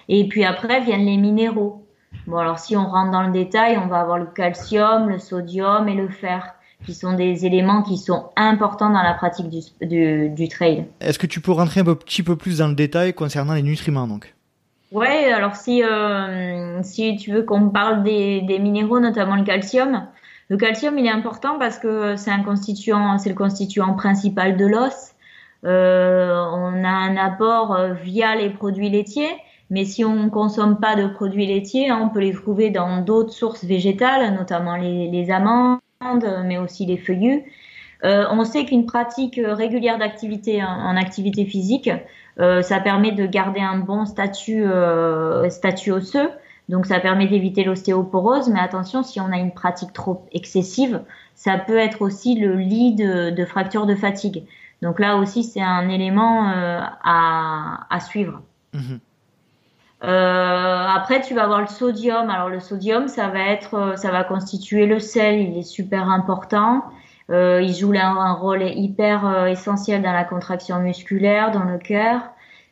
[0.09, 1.87] Et puis après viennent les minéraux.
[2.27, 5.87] Bon alors si on rentre dans le détail, on va avoir le calcium, le sodium
[5.87, 6.53] et le fer
[6.85, 10.85] qui sont des éléments qui sont importants dans la pratique du, du, du trail.
[10.99, 14.07] Est-ce que tu peux rentrer un petit peu plus dans le détail concernant les nutriments
[14.07, 14.33] donc?
[14.91, 20.07] Ouais, alors si euh, si tu veux qu'on parle des, des minéraux, notamment le calcium,
[20.49, 24.65] le calcium il est important parce que c'est un constituant, c'est le constituant principal de
[24.65, 25.13] l'os.
[25.63, 29.33] Euh, on a un apport euh, via les produits laitiers,
[29.69, 33.63] mais si on consomme pas de produits laitiers, on peut les trouver dans d'autres sources
[33.63, 35.79] végétales, notamment les, les amandes,
[36.45, 37.45] mais aussi les feuillus.
[38.03, 41.89] Euh, on sait qu'une pratique régulière d'activité en, activité physique,
[42.39, 46.29] euh, ça permet de garder un bon statut, euh, statut osseux.
[46.69, 51.01] Donc ça permet d'éviter l'ostéoporose, mais attention, si on a une pratique trop excessive,
[51.35, 54.45] ça peut être aussi le lit de, de fracture de fatigue.
[54.81, 56.47] Donc là aussi, c'est un élément
[57.03, 58.41] à, à, suivre.
[58.73, 58.99] Mhm.
[60.03, 62.29] Euh, après, tu vas avoir le sodium.
[62.29, 65.39] Alors le sodium, ça va être, ça va constituer le sel.
[65.39, 66.83] Il est super important.
[67.31, 72.21] Euh, il joue un, rôle hyper euh, essentiel dans la contraction musculaire, dans le cœur.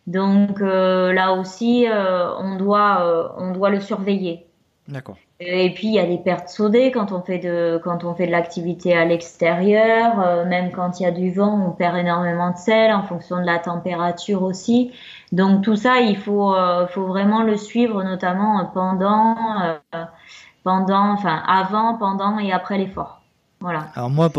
[0.08, 4.48] Donc euh, là aussi, on doit on doit le surveiller.
[4.88, 5.18] D'accord.
[5.40, 8.26] Et puis il y a des pertes sodées quand on fait de quand on fait
[8.26, 12.58] de l'activité à l'extérieur, même quand il y a du vent, on perd énormément de
[12.58, 14.92] sel en fonction de la température aussi.
[15.32, 16.56] Donc tout ça, il faut
[16.90, 19.36] faut vraiment le suivre, notamment pendant
[20.64, 23.19] pendant enfin avant, pendant et après l'effort.
[23.62, 23.88] Voilà.
[23.96, 24.32] Alors moi,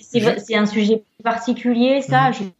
[0.00, 2.28] c'est un sujet particulier, ça.
[2.28, 2.50] Mhm.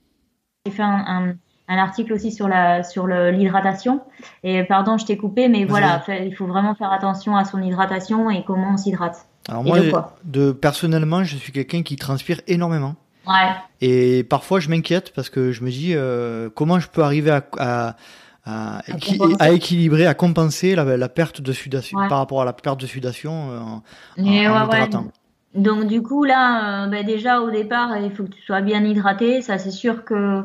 [0.67, 1.35] J'ai fait un,
[1.69, 4.01] un, article aussi sur la sur l'hydratation.
[4.43, 8.31] Et pardon, je t'ai coupé, mais voilà, il faut vraiment faire attention à son hydratation
[8.31, 9.27] et comment on s'hydrate.
[9.49, 9.79] Alors moi,
[10.25, 12.97] de, personnellement, je suis quelqu'un qui transpire énormément.
[13.27, 13.51] Ouais.
[13.81, 17.45] Et parfois, je m'inquiète parce que je me dis euh, comment je peux arriver à,
[17.59, 17.97] à
[18.47, 18.81] à,
[19.39, 22.87] à, équilibrer, à compenser la, la perte de sudation par rapport à la perte de
[22.87, 23.83] sudation euh, en,
[24.19, 25.07] en, hydratant.
[25.55, 28.85] Donc du coup là, euh, bah, déjà au départ, il faut que tu sois bien
[28.85, 29.43] hydraté.
[29.43, 30.43] Ça c'est sûr que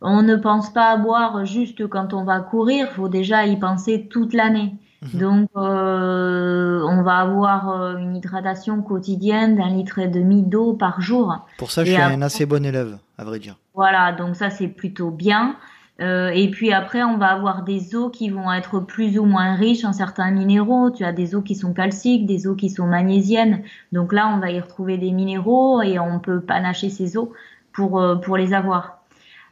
[0.00, 2.88] on ne pense pas à boire juste quand on va courir.
[2.90, 4.74] Il faut déjà y penser toute l'année.
[5.02, 5.20] Mhm.
[5.20, 11.00] Donc euh, on va avoir euh, une hydratation quotidienne d'un litre et demi d'eau par
[11.00, 11.46] jour.
[11.58, 13.56] Pour ça, je suis un assez bon élève, à vrai dire.
[13.74, 15.56] Voilà, donc ça c'est plutôt bien.
[16.00, 19.54] Euh, et puis après, on va avoir des eaux qui vont être plus ou moins
[19.54, 20.90] riches en certains minéraux.
[20.90, 23.62] Tu as des eaux qui sont calciques, des eaux qui sont magnésiennes.
[23.92, 27.32] Donc là, on va y retrouver des minéraux et on peut panacher ces eaux
[27.72, 29.02] pour, euh, pour les avoir.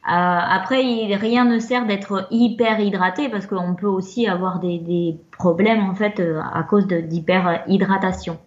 [0.05, 0.81] Euh, après,
[1.15, 5.95] rien ne sert d'être hyper hydraté parce qu'on peut aussi avoir des, des, problèmes en
[5.95, 6.21] fait
[6.53, 8.37] à cause d'hyperhydratation.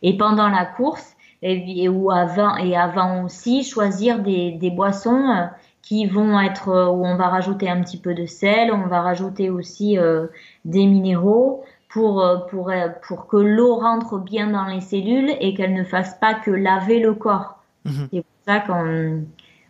[0.00, 5.48] Et pendant la course, et, ou avant et avant aussi, choisir des, des boissons
[5.82, 9.02] qui vont être euh, où on va rajouter un petit peu de sel, on va
[9.02, 10.28] rajouter aussi euh,
[10.64, 12.72] des minéraux pour euh, pour
[13.06, 17.00] pour que l'eau rentre bien dans les cellules et qu'elle ne fasse pas que laver
[17.00, 17.58] le corps.
[17.84, 18.08] Mhm.
[18.12, 19.24] C'est pour ça qu'on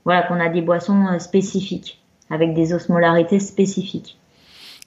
[0.04, 4.18] voilà qu'on a des boissons spécifiques avec des osmolarités spécifiques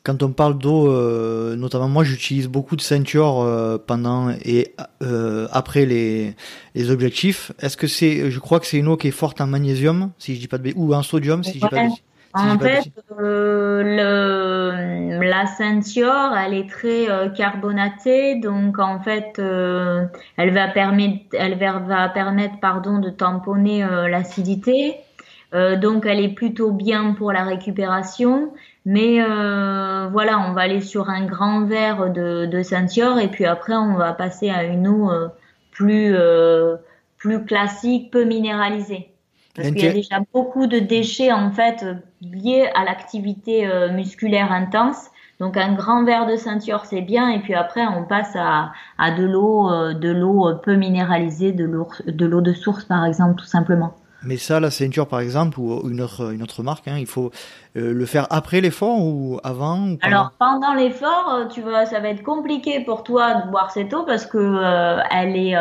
[0.06, 5.48] quand on parle d'eau, euh, notamment moi j'utilise beaucoup de ceinture euh, pendant et euh,
[5.52, 6.36] après les,
[6.76, 7.52] les objectifs.
[7.60, 10.36] Est-ce que c'est, je crois que c'est une eau qui est forte en magnésium, si
[10.36, 11.92] je dis pas de ou en sodium, si je dis pas de
[12.38, 21.24] en fait, le, la ceinture, elle est très carbonatée, donc en fait, elle va permettre,
[21.32, 24.98] elle va permettre, pardon, de tamponner l'acidité.
[25.54, 28.52] donc, elle est plutôt bien pour la récupération.
[28.86, 33.46] Mais euh, voilà, on va aller sur un grand verre de, de ceinture et puis
[33.46, 35.28] après on va passer à une eau euh,
[35.72, 36.78] plus euh,
[37.18, 39.10] plus classique, peu minéralisée.
[39.56, 41.86] Parce qu'il y a déjà beaucoup de déchets en fait
[42.22, 45.10] liés à l'activité musculaire intense.
[45.40, 49.12] Donc un grand verre de ceinture c'est bien et puis après on passe à, à
[49.12, 53.46] de l'eau de l'eau peu minéralisée, de l'eau de l'eau de source par exemple tout
[53.46, 53.96] simplement.
[54.26, 57.32] Mais ça, la ceinture par exemple, ou une autre, une autre marque, hein, il faut
[57.78, 62.10] euh, le faire après l'effort ou avant Alors pendant l'effort, euh, tu vois, ça va
[62.10, 65.56] être compliqué pour toi de boire cette eau parce que euh, elle est,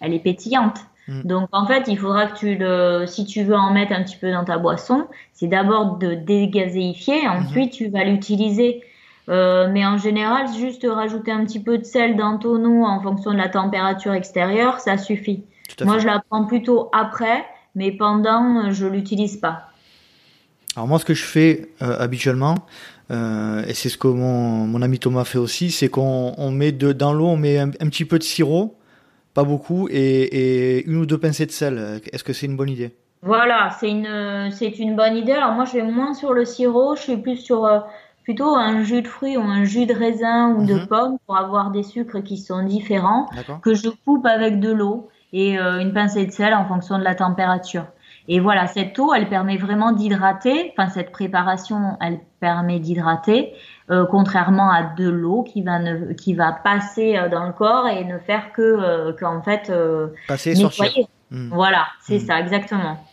[0.00, 0.78] elle est pétillante.
[1.08, 1.22] Hmm.
[1.22, 4.16] Donc en fait, il faudra que tu le, si tu veux en mettre un petit
[4.16, 7.42] peu dans ta boisson, c'est d'abord de dégazéifier, hmm.
[7.42, 8.82] ensuite tu vas l'utiliser.
[9.28, 13.32] mais en général, juste rajouter un petit peu de sel dans ton eau en fonction
[13.32, 15.44] de la température extérieure, ça suffit.
[15.82, 19.70] Moi, je la prends plutôt après, mais pendant, je l'utilise pas.
[20.76, 22.54] Alors moi, ce que je fais euh, habituellement,
[23.10, 26.70] euh, et c'est ce que mon, mon, ami Thomas fait aussi, c'est qu'on on met
[26.70, 28.76] de, dans l'eau, on met un, petit peu de sirop,
[29.34, 32.00] pas beaucoup, et, et, une ou deux pincées de sel.
[32.12, 32.94] Est-ce que c'est une bonne idée?
[33.22, 35.32] Voilà, c'est une, c'est une bonne idée.
[35.32, 37.80] Alors moi, je vais moins sur le sirop, je suis plus sur euh,
[38.22, 40.86] plutôt un jus de fruits ou un jus de raisin ou de mhm.
[40.86, 43.28] pomme pour avoir des sucres qui sont différents,
[43.62, 47.04] que je coupe avec de l'eau et euh, une pincée de sel en fonction de
[47.04, 47.86] la température.
[48.28, 50.72] Et voilà, cette eau, elle permet vraiment d'hydrater.
[50.72, 53.52] Enfin, cette préparation, elle permet d'hydrater,
[53.90, 57.88] euh, contrairement à de l'eau qui va ne, qui va passer euh, dans le corps
[57.88, 61.06] et ne faire que euh, qu'en fait euh, passer nettoyer.
[61.30, 61.50] Hmm.
[61.52, 62.26] Voilà, c'est hmm.
[62.26, 63.04] ça exactement.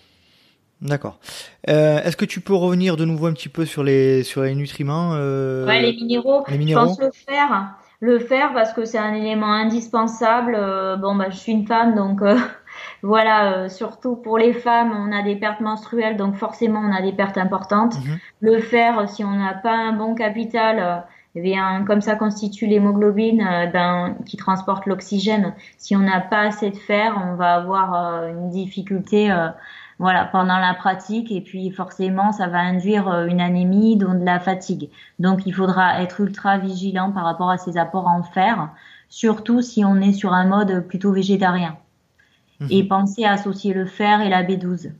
[0.81, 1.17] D'accord.
[1.63, 5.13] Est-ce que tu peux revenir de nouveau un petit peu sur les sur les nutriments
[5.13, 6.43] Ouais, les minéraux.
[6.47, 6.81] Les minéraux.
[6.81, 10.55] Je pense le faire le faire parce que c'est un élément indispensable.
[10.57, 12.37] Euh, bon, bah, je suis une femme, donc euh,
[13.01, 17.01] voilà, euh, surtout pour les femmes, on a des pertes menstruelles, donc forcément on a
[17.01, 17.95] des pertes importantes.
[17.95, 18.19] Mhm.
[18.41, 21.05] Le fer, si on n'a pas un bon capital,
[21.37, 25.53] eh bien, comme ça constitue l'hémoglobine ben, qui transporte l'oxygène.
[25.77, 29.31] Si on n'a pas assez de fer, on va avoir une difficulté
[29.99, 31.31] voilà, pendant la pratique.
[31.31, 34.89] Et puis forcément, ça va induire euh, une anémie, donc de la fatigue.
[35.19, 38.69] Donc il faudra être ultra vigilant par rapport à ces apports en fer,
[39.09, 41.77] surtout si on est sur un mode plutôt végétarien.
[42.59, 42.67] Mhm.
[42.71, 44.91] Et penser à associer le fer et la B12.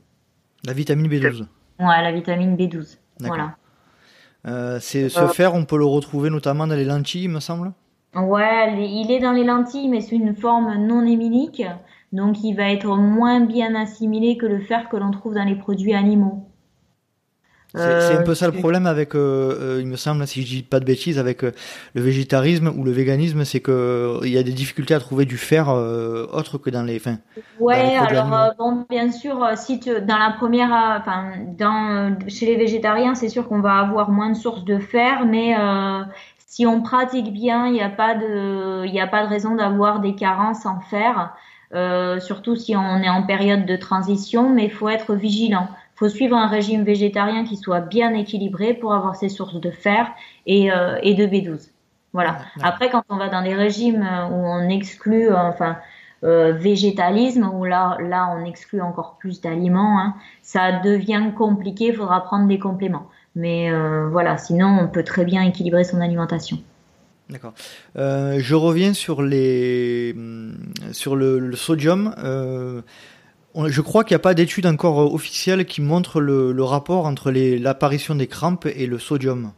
[0.64, 1.46] La vitamine B12.
[1.80, 2.98] Ouais, la vitamine B12.
[3.20, 3.56] Voilà.
[4.46, 7.72] Euh, c'est, ce fer, on peut le retrouver notamment dans les lentilles, il me semble
[8.14, 11.62] Ouais, il est dans les lentilles, mais sous une forme non héminique.
[12.12, 15.56] Donc il va être moins bien assimilé que le fer que l'on trouve dans les
[15.56, 16.47] produits animaux.
[17.74, 20.46] C'est un peu ça le euh, problème avec, euh, euh, il me semble, si je
[20.46, 21.52] dis pas de bêtises, avec le
[21.94, 25.68] végétarisme ou le véganisme, c'est que il y a des difficultés à trouver du fer
[25.68, 27.18] autre que dans les, fins.
[27.60, 33.14] Ouais, alors bon, bien sûr, si tu, dans la première, enfin, dans chez les végétariens,
[33.14, 35.54] c'est sûr qu'on va avoir moins de sources de fer, mais
[36.46, 40.00] si on pratique bien, il n'y a pas de, il a pas de raison d'avoir
[40.00, 41.34] des carences en fer.
[41.74, 45.68] Euh, surtout si on est en période de transition, mais il faut être vigilant.
[46.00, 49.70] Il faut suivre un régime végétarien qui soit bien équilibré pour avoir ses sources de
[49.70, 50.08] fer
[50.46, 51.70] et, euh, et de B12.
[52.12, 52.38] Voilà.
[52.62, 55.76] Après, quand on va dans les régimes euh, où on exclut, enfin,
[56.24, 61.86] euh, végétalisme, où là, là, on exclut encore plus d'aliments, hein, ça devient compliqué.
[61.86, 63.08] Il faudra prendre des compléments.
[63.36, 66.58] Mais euh, voilà, sinon, on peut très bien équilibrer son alimentation.
[67.30, 67.52] D'accord.
[67.96, 70.16] Euh, je reviens sur les
[70.90, 72.14] sur le, sodium.
[73.58, 77.30] Euh, je crois qu'il n'y a pas d'études encore officielles qui montrent le, rapport entre
[77.30, 79.52] l'apparition des crampes et le sodium.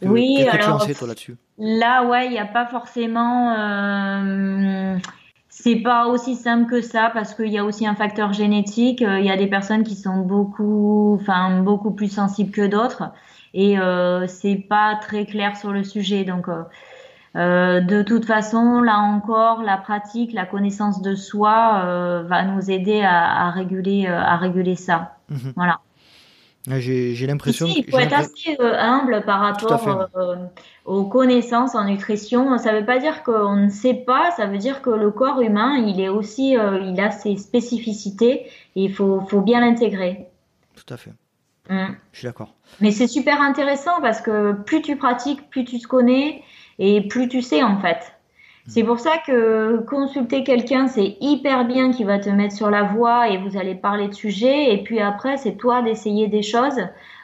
[0.00, 1.36] Que, oui, alors tu sais, toi, là-dessus?
[1.58, 3.52] Là, ouais, il n'y a pas forcément.
[3.52, 4.96] Euh,
[5.48, 9.00] c'est pas aussi simple que ça parce qu'il y a aussi un facteur génétique.
[9.00, 13.04] Il y a des personnes qui sont beaucoup, enfin, beaucoup plus sensibles que d'autres,
[13.54, 16.24] et euh, c'est pas très clair sur le sujet.
[16.24, 16.62] Donc, euh,
[17.36, 23.02] de toute façon, là encore, la pratique, la connaissance de soi euh, va nous aider
[23.02, 25.16] à, réguler, euh, à réguler ça.
[25.28, 25.52] Mhm.
[25.54, 25.80] Voilà.
[26.78, 27.66] J'ai l'impression.
[27.66, 30.08] il faut être assez humble par rapport
[30.84, 32.58] aux connaissances en nutrition.
[32.58, 35.40] Ça ne veut pas dire qu'on ne sait pas, ça veut dire que le corps
[35.40, 40.26] humain, il est aussi, il a ses spécificités et il faut, faut bien l'intégrer.
[40.74, 41.12] Tout à fait.
[41.70, 41.94] Mm.
[42.12, 42.54] Je suis d'accord.
[42.80, 46.42] Mais c'est super intéressant parce que plus tu pratiques, plus tu te connais
[46.78, 48.16] et plus tu sais en fait.
[48.68, 52.82] C'est pour ça que consulter quelqu'un, c'est hyper bien qui va te mettre sur la
[52.82, 54.74] voie et vous allez parler de sujets.
[54.74, 56.80] Et puis après, c'est toi d'essayer des choses,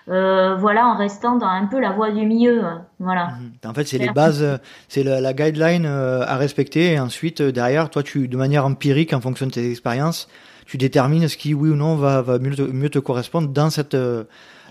[0.08, 2.62] euh, voilà, en restant dans un peu la voie du milieu.
[3.00, 3.30] Voilà.
[3.40, 3.70] Mhm.
[3.70, 6.92] En fait, c'est les bases, c'est la, guideline euh, à respecter.
[6.92, 10.28] Et ensuite, euh, derrière, toi, tu, de manière empirique, en fonction de tes expériences,
[10.66, 13.68] tu détermines ce qui, oui ou non, va, va mieux, te, mieux te correspondre dans
[13.68, 13.96] cette,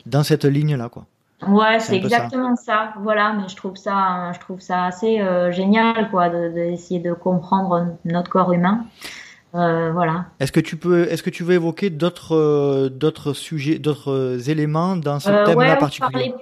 [0.05, 1.05] dans cette ligne-là, quoi.
[1.47, 2.93] Ouais, c'est exactement ça.
[3.01, 7.97] Voilà, mais je trouve ça, je trouve ça assez euh, génial, quoi, d'essayer de, comprendre
[8.05, 8.85] notre corps humain.
[9.53, 10.25] voilà.
[10.39, 15.19] Est-ce que tu peux, est-ce que tu veux évoquer d'autres, d'autres sujets, d'autres éléments dans
[15.19, 16.33] ce thème-là particulier?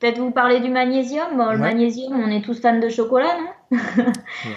[0.00, 1.28] Peut-être vous parler du magnésium?
[1.38, 3.78] Le magnésium, on est tous fans de chocolat, non?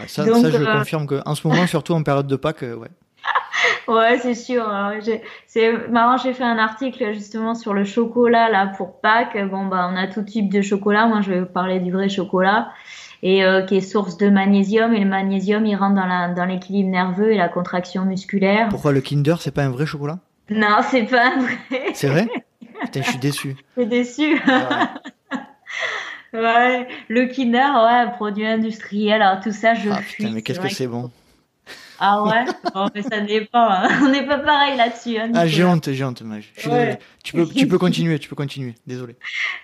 [0.07, 2.89] Ça, ça, je confirme qu'en ce moment, surtout en période de Pâques, ouais.
[3.87, 4.69] Ouais, c'est sûr.
[5.47, 9.37] C'est marrant, j'ai fait un article justement sur le chocolat là pour Pâques.
[9.49, 11.07] Bon bah on a tout type de chocolat.
[11.07, 12.69] Moi je vais vous parler du vrai chocolat
[13.23, 15.95] et euh, qui est source de magnésium et le magnésium il rentre
[16.35, 18.69] dans l'équilibre nerveux et la contraction musculaire.
[18.69, 20.19] Pourquoi le Kinder c'est pas un vrai chocolat?
[20.49, 21.57] Non, c'est pas un vrai.
[21.93, 22.27] C'est vrai?
[22.81, 23.55] Putain, je suis déçu.
[23.75, 24.41] Je suis déçu.
[26.33, 26.87] Ouais.
[27.07, 30.85] le Kinder, ouais, produit industriel, alors tout ça, je ah, Putain, mais qu'est-ce que c'est
[30.85, 31.09] bon?
[31.99, 32.45] Ah ouais?
[32.73, 33.17] Bon, mais ça
[33.51, 33.81] pas.
[33.83, 33.89] Hein.
[34.03, 35.17] On n'est pas pareil là-dessus.
[35.17, 36.23] Hein, ah, j'ai honte, j'ai honte,
[37.23, 38.75] Tu peux, tu peux continuer, tu peux continuer.
[38.85, 39.15] Désolé.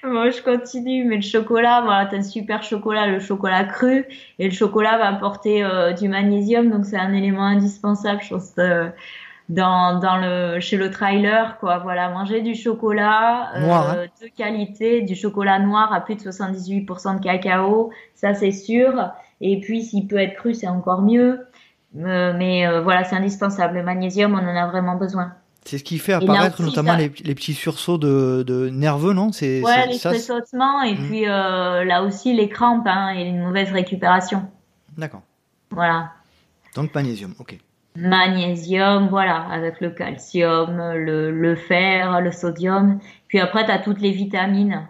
[0.04, 4.06] Moi, je continue, mais le chocolat, voilà, t'as un super chocolat, le chocolat cru,
[4.40, 8.52] et le chocolat va apporter euh, du magnésium, donc c'est un élément indispensable, je pense.
[8.58, 8.90] Euh,
[9.50, 14.06] dans, dans le chez le trailer quoi voilà manger du chocolat euh, hein.
[14.22, 19.12] de qualité du chocolat noir à plus de 78% de cacao ça c'est sûr
[19.42, 21.46] et puis s'il peut être cru c'est encore mieux
[21.94, 23.76] mais euh, voilà, c'est indispensable.
[23.76, 25.34] Le magnésium, on en a vraiment besoin.
[25.66, 29.32] C'est ce qui fait apparaître notamment les, les, petits sursauts de, de nerveux, non?
[29.32, 31.08] C'est ouais, les tressautements et mmh.
[31.08, 34.46] puis euh, là aussi les crampes hein, et une mauvaise récupération.
[34.98, 35.22] D'accord.
[35.72, 36.12] Voilà.
[36.76, 37.58] Donc magnésium, ok.
[37.96, 43.00] Magnésium, voilà, avec le calcium, le, le fer, le sodium.
[43.30, 44.88] Puis après, tu as toutes les vitamines.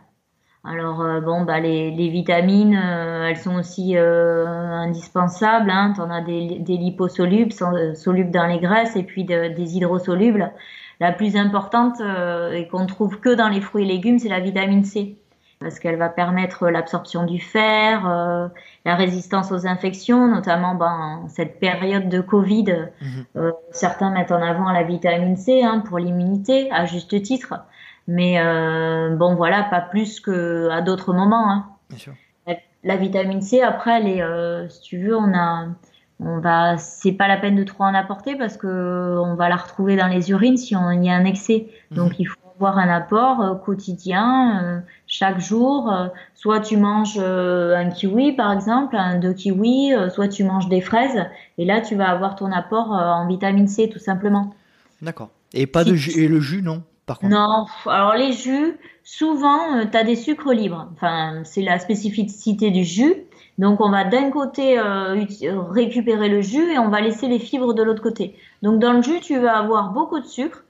[0.66, 5.70] Alors euh, bon, bah les, les vitamines, euh, elles sont aussi euh, indispensables.
[5.70, 5.92] Hein.
[5.94, 7.52] Tu en as des, des liposolubles,
[7.96, 10.52] solubles dans les graisses, et puis des hydrosolubles.
[11.00, 14.86] La plus importante et qu'on trouve que dans les fruits et légumes, c'est la vitamine
[14.86, 15.18] C,
[15.60, 18.50] parce qu'elle va permettre l'absorption du fer,
[18.86, 22.88] la résistance aux infections, notamment ben, cette période de Covid.
[23.02, 23.52] Mhm.
[23.72, 27.56] certains mettent en avant la vitamine C hein, pour l'immunité, à juste titre.
[28.08, 31.50] Mais euh, bon, voilà, pas plus que à d'autres moments.
[31.50, 31.66] Hein.
[31.90, 32.14] Bien sûr.
[32.86, 35.68] La, vitamine C, après, elle est, euh, si tu veux, on a,
[36.20, 39.56] on va, c'est pas la peine de trop en apporter parce que on va la
[39.56, 41.68] retrouver dans les urines si on y a un excès.
[41.92, 41.98] Mhm.
[41.98, 45.94] Donc il faut avoir un apport euh, quotidien, chaque jour.
[46.36, 51.24] soit tu manges un kiwi par exemple, un deux kiwis, soit tu manges des fraises,
[51.58, 54.54] et là tu vas avoir ton apport en vitamine C tout simplement.
[55.02, 55.30] D'accord.
[55.54, 56.84] Et pas de jus, et le jus non?
[57.24, 60.88] Non, alors les jus, souvent, euh, tu as des sucres libres.
[60.94, 63.16] Enfin, c'est la spécificité du jus.
[63.58, 65.16] Donc, on va d'un côté euh,
[65.70, 68.36] récupérer le jus et on va laisser les fibres de l'autre côté.
[68.62, 70.64] Donc, dans le jus, tu vas avoir beaucoup de sucre,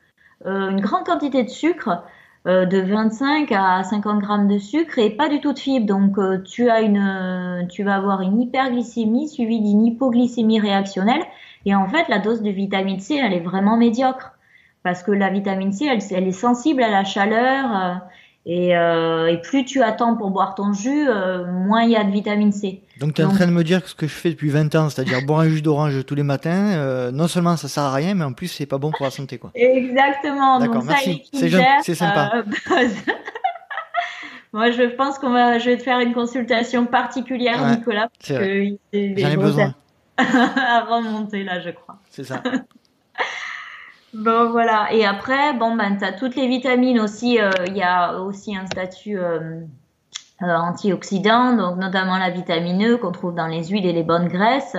[0.45, 2.03] euh, une grande quantité de sucre,
[2.45, 5.85] de 25 à 50 grammes de sucre et pas du tout de fibres.
[5.85, 11.23] Donc, tu as une, tu vas avoir une hyperglycémie suivie d'une hypoglycémie réactionnelle.
[11.65, 14.33] Et en fait, la dose de vitamine C, elle est vraiment médiocre
[14.83, 17.75] parce que la vitamine C, elle, elle est sensible à la chaleur.
[17.75, 17.93] Euh,
[18.45, 22.03] et, euh, et, plus tu attends pour boire ton jus, euh, moins il y a
[22.03, 22.81] de vitamine C.
[22.99, 24.75] Donc tu es en train de me dire que ce que je fais depuis 20
[24.75, 27.93] ans, c'est-à-dire boire un jus d'orange tous les matins, euh, non seulement ça sert à
[27.93, 29.37] rien, mais en plus c'est pas bon pour la santé.
[29.37, 29.51] Quoi.
[29.55, 30.59] Exactement.
[30.59, 31.23] D'accord, merci.
[31.31, 32.43] C'est sympa.
[34.51, 38.65] Moi, je pense qu'on va, je vais te faire une consultation particulière, Nicolas, parce que
[38.93, 39.73] j'en ai besoin.
[40.17, 41.97] à remonter là, je crois.
[42.11, 42.43] C'est ça.
[44.13, 44.93] Bon voilà.
[44.93, 47.39] Et après, bon ben t'as toutes les vitamines aussi.
[47.39, 49.61] Euh, il y a aussi un statut euh,
[50.43, 54.27] euh, antioxydant, donc notamment la vitamine E qu'on trouve dans les huiles et les bonnes
[54.27, 54.77] graisses.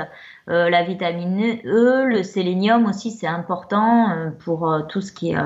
[0.50, 5.30] Euh, la vitamine E, le sélénium aussi, c'est important euh, pour euh, tout ce qui
[5.30, 5.38] est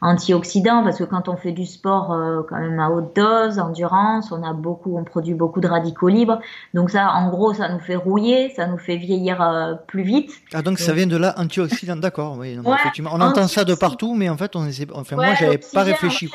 [0.00, 2.16] antioxydant parce que quand on fait du sport
[2.48, 6.38] quand même à haute dose, endurance, on a beaucoup, on produit beaucoup de radicaux libres.
[6.72, 10.30] Donc ça, en gros, ça nous fait rouiller, ça nous fait vieillir plus vite.
[10.54, 12.36] Ah donc, ça vient de là, antioxydant, d'accord.
[12.38, 15.58] Oui, effectivement, on entend ça de partout, mais en fait, on essaie, enfin moi, j'avais
[15.58, 16.30] pas réfléchi.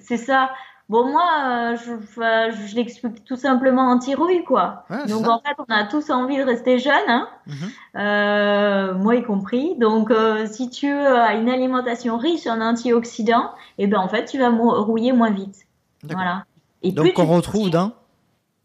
[0.00, 0.50] C'est ça.
[0.90, 4.86] Bon, moi, euh, je, je l'explique tout simplement en tirouille, quoi.
[5.06, 7.54] Donc, en fait, on a tous envie de rester jeune, hein, mhm.
[7.94, 9.76] euh, moi y compris.
[9.78, 14.24] Donc, euh, si tu as une alimentation riche en antioxydants, et eh ben en fait,
[14.24, 15.64] tu vas rouiller moins vite.
[16.02, 16.44] Voilà.
[16.82, 17.92] Et Donc, on retrouve dans?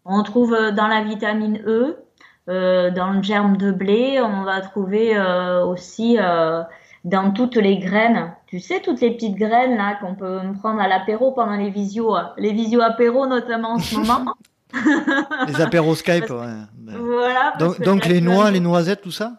[0.03, 1.97] On trouve dans la vitamine E,
[2.47, 5.15] dans le germe de blé, on va trouver
[5.63, 6.17] aussi
[7.03, 8.33] dans toutes les graines.
[8.55, 12.15] Tu sais, toutes les petites graines là qu'on peut prendre à l'apéro pendant les visios,
[12.37, 14.33] les visios apéro notamment en ce moment.
[15.47, 16.93] les apéros Skype, ouais.
[16.97, 17.53] Voilà.
[17.59, 19.33] Donc, les noix, les noisettes, tout ça?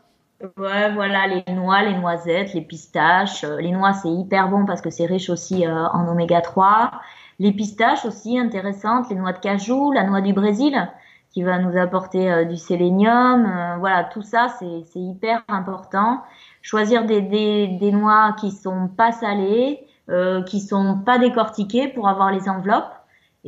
[0.59, 3.43] Ouais, voilà, les noix, les noisettes, les pistaches.
[3.43, 6.91] Euh, les noix, c'est hyper bon parce que c'est riche aussi euh, en oméga 3.
[7.39, 10.77] Les pistaches aussi intéressantes, les noix de cajou, la noix du Brésil
[11.31, 13.79] qui va nous apporter du sélénium.
[13.79, 16.23] voilà, tout ça, c'est hyper important.
[16.67, 19.87] Choisir des, des, des, noix qui sont pas salées,
[20.47, 22.93] qui sont pas décortiquées pour avoir les enveloppes.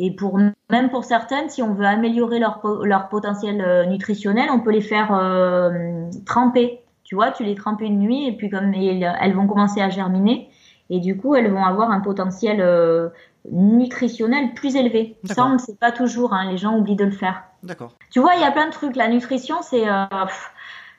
[0.01, 0.39] Et pour
[0.71, 4.81] même pour certaines, si on veut améliorer leur, leur potentiel euh, nutritionnel, on peut les
[4.81, 6.81] faire euh, tremper.
[7.03, 10.51] Tu vois, tu les trempes une nuit et puis comme elles, vont commencer à germiner
[10.89, 13.09] et du coup elles vont avoir un potentiel euh,
[13.51, 15.17] nutritionnel plus élevé.
[15.25, 16.33] Ça, on ne sait pas toujours.
[16.33, 17.43] Hein, les gens oublient de le faire.
[17.65, 17.93] D'accord.
[18.11, 18.95] Tu vois, il y a plein de trucs.
[18.95, 19.85] La nutrition, c'est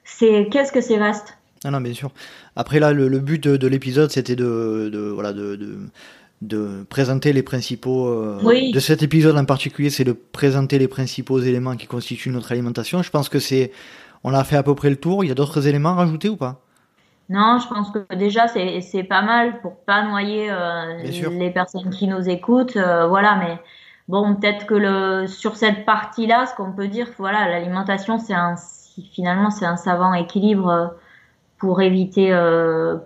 [0.03, 1.38] c'est qu'est-ce que c'est vaste?
[1.63, 2.11] Ah non, bien sûr.
[2.55, 5.77] Après là, le, but de, l'épisode, c'était de, de, voilà de, de
[6.41, 11.39] de présenter les principaux euh, de cet épisode en particulier, c'est de présenter les principaux
[11.39, 13.01] éléments qui constituent notre alimentation.
[13.01, 13.71] Je pense que c'est,
[14.23, 15.23] on a fait à peu près le tour.
[15.23, 16.61] Il y a d'autres éléments à rajouter ou pas?
[17.29, 22.07] Non, je pense que déjà c'est pas mal pour pas noyer euh, les personnes qui
[22.07, 22.77] nous écoutent.
[22.77, 23.59] Euh, voilà, mais
[24.07, 28.55] bon, peut-être que le sur cette partie-là, ce qu'on peut dire, voilà, l'alimentation, c'est un
[29.13, 30.95] finalement c'est un savant équilibre
[31.59, 32.33] pour éviter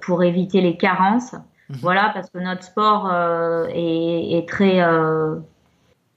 [0.02, 1.36] pour éviter les carences.
[1.70, 1.78] Mhm.
[1.82, 5.36] Voilà, parce que notre sport euh, est, très euh,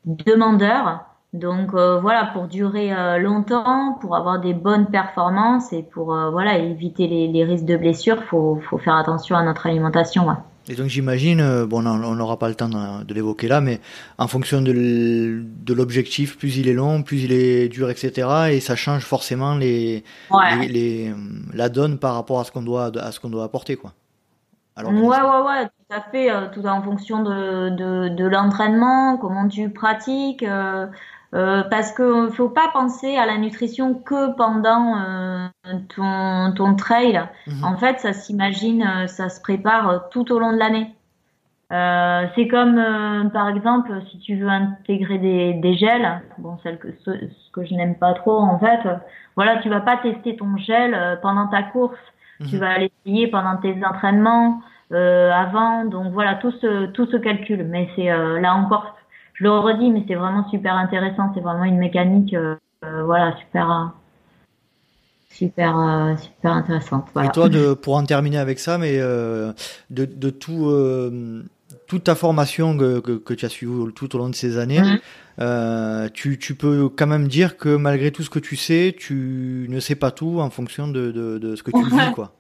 [0.05, 1.05] demandeur.
[1.33, 7.07] Donc euh, voilà, pour durer longtemps, pour avoir des bonnes performances et pour voilà éviter
[7.07, 10.29] les, risques de blessures, faut, faut faire attention à notre alimentation.
[10.69, 13.81] Et donc j'imagine, bon, on n'aura pas le temps de, l'évoquer là, mais
[14.19, 18.29] en fonction de l'objectif, plus il est long, plus il est dur, etc.
[18.51, 20.03] Et ça change forcément les,
[20.69, 21.13] les,
[21.55, 23.93] la donne par rapport à ce qu'on doit, à ce qu'on doit apporter, quoi.
[24.85, 26.31] Ouais, ouais, ouais, tout à fait.
[26.31, 30.43] Euh, tout en fonction de, de, de l'entraînement, comment tu pratiques.
[30.43, 30.87] Euh,
[31.37, 35.49] euh, parce que faut pas penser à la nutrition que pendant euh,
[35.95, 37.23] ton, ton trail.
[37.47, 37.65] Mhm.
[37.65, 40.95] En fait, ça s'imagine, euh, ça se prépare tout au long de l'année.
[42.35, 42.81] c'est comme,
[43.33, 47.67] par exemple, si tu veux intégrer des, des gels, bon, celle que, ce, ce que
[47.67, 48.81] je n'aime pas trop, en fait,
[49.35, 51.99] voilà, tu vas pas tester ton gel pendant ta course
[52.49, 52.61] tu mhm.
[52.61, 54.61] vas l'essayer pendant tes entraînements,
[54.91, 55.87] avant.
[55.87, 57.65] Donc voilà, tout ce, tout ce calcul.
[57.65, 58.09] Mais c'est
[58.41, 58.96] là encore,
[59.39, 61.31] je le redis, mais c'est vraiment super intéressant.
[61.35, 63.93] C'est vraiment une mécanique, euh, euh voilà, super,
[65.31, 67.07] super, euh, super intéressante.
[67.13, 67.29] Voilà.
[67.29, 69.55] Et toi, de, pour en terminer avec ça, mais de,
[69.91, 70.73] de tout
[71.87, 76.11] toute ta formation que, que, tu as suivie tout au long de ces années, mhm.
[76.13, 79.79] tu, tu, peux quand même dire que malgré tout ce que tu sais, tu ne
[79.79, 82.33] sais pas tout en fonction de, ce que tu vis, quoi.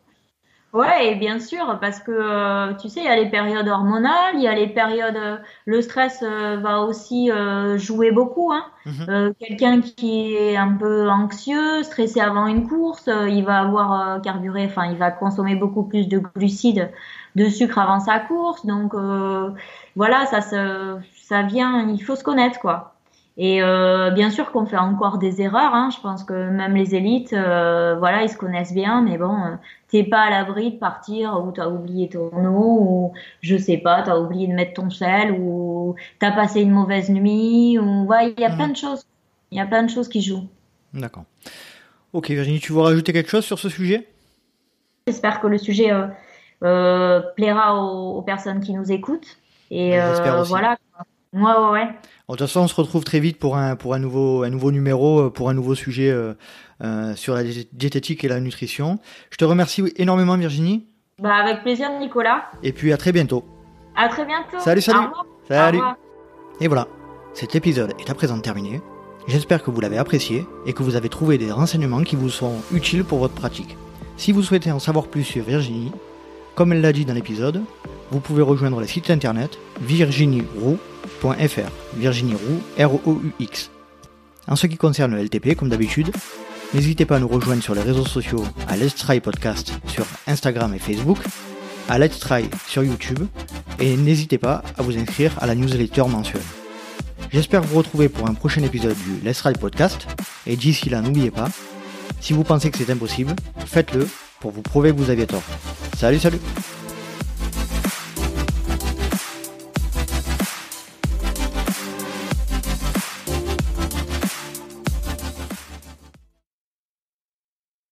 [0.77, 4.43] Ouais, bien sûr, parce que euh, tu sais, il y a les périodes hormonales, il
[4.43, 7.31] y a les périodes, euh, le stress euh, va aussi
[7.77, 8.53] jouer beaucoup.
[8.53, 8.67] Hein.
[8.85, 9.33] Mhm.
[9.41, 14.85] Quelqu'un qui est un peu anxieux, stressé avant une course, il va avoir carburé, enfin,
[14.85, 16.91] il va consommer beaucoup plus de glucides
[17.37, 18.67] de sucre avant sa course.
[18.67, 19.51] Donc euh,
[19.95, 22.96] voilà, ça, ça vient, il faut se connaître quoi.
[23.39, 25.75] Et euh, bien sûr qu'on fait encore des erreurs.
[25.75, 25.91] Hein.
[25.95, 29.37] Je pense que même les élites, euh, voilà, ils se connaissent bien, mais bon,
[29.89, 33.13] t'es pas à l'abri de partir ou t'as oublié ton eau ou
[33.43, 37.79] je sais pas, t'as oublié de mettre ton sel ou t'as passé une mauvaise nuit
[37.79, 39.05] ou ouais, il y a plein de choses.
[39.51, 40.49] Il y a plein de choses qui jouent.
[40.95, 41.25] D'accord.
[42.15, 44.09] Ok, Virginie, tu veux rajouter quelque chose sur ce sujet?
[45.07, 45.93] J'espère que le sujet
[46.63, 49.39] euh, plaira aux, personnes qui nous écoutent.
[49.71, 50.79] Et euh, voilà.
[51.37, 51.87] Ouais, ouais, ouais.
[51.87, 51.93] de
[52.29, 55.21] toute façon, on se retrouve très vite pour un, pour un, nouveau, un nouveau numéro,
[55.21, 58.99] euh, pour un nouveau sujet euh, sur la diététique et la nutrition.
[59.31, 60.87] Je te remercie énormément, Virginie.
[61.23, 62.45] Bah, avec plaisir, Nicolas.
[62.63, 63.45] Et puis à très bientôt.
[63.97, 64.59] À très bientôt.
[64.59, 65.07] Salut, salut.
[65.47, 65.81] Salut.
[66.61, 66.89] Et voilà,
[67.35, 68.81] cet épisode est à présent terminé.
[69.29, 72.55] J'espère que vous l'avez apprécié et que vous avez trouvé des renseignements qui vous sont
[72.73, 73.77] utiles pour votre pratique.
[74.17, 75.93] Si vous souhaitez en savoir plus sur Virginie,
[76.55, 77.63] comme elle l'a dit dans l'épisode,
[78.11, 79.59] vous pouvez rejoindre le site internet
[81.97, 83.71] Virginie Roux, R-O-U-X.
[84.49, 86.11] En ce qui concerne le LTP, comme d'habitude,
[86.75, 90.73] n'hésitez pas à nous rejoindre sur les réseaux sociaux à Let's Try Podcast sur Instagram
[90.75, 91.19] et Facebook,
[91.89, 93.27] à Let's Try sur YouTube,
[93.81, 96.43] et n'hésitez pas à vous inscrire à la newsletter mensuelle.
[97.33, 100.07] J'espère vous retrouver pour un prochain épisode du Let's Try Podcast,
[100.47, 101.49] et d'ici là, n'oubliez pas,
[102.21, 103.35] si vous pensez que c'est impossible,
[103.67, 104.07] faites-le
[104.41, 105.43] pour vous prouver que vous aviez tort.
[105.97, 106.41] Salut, salut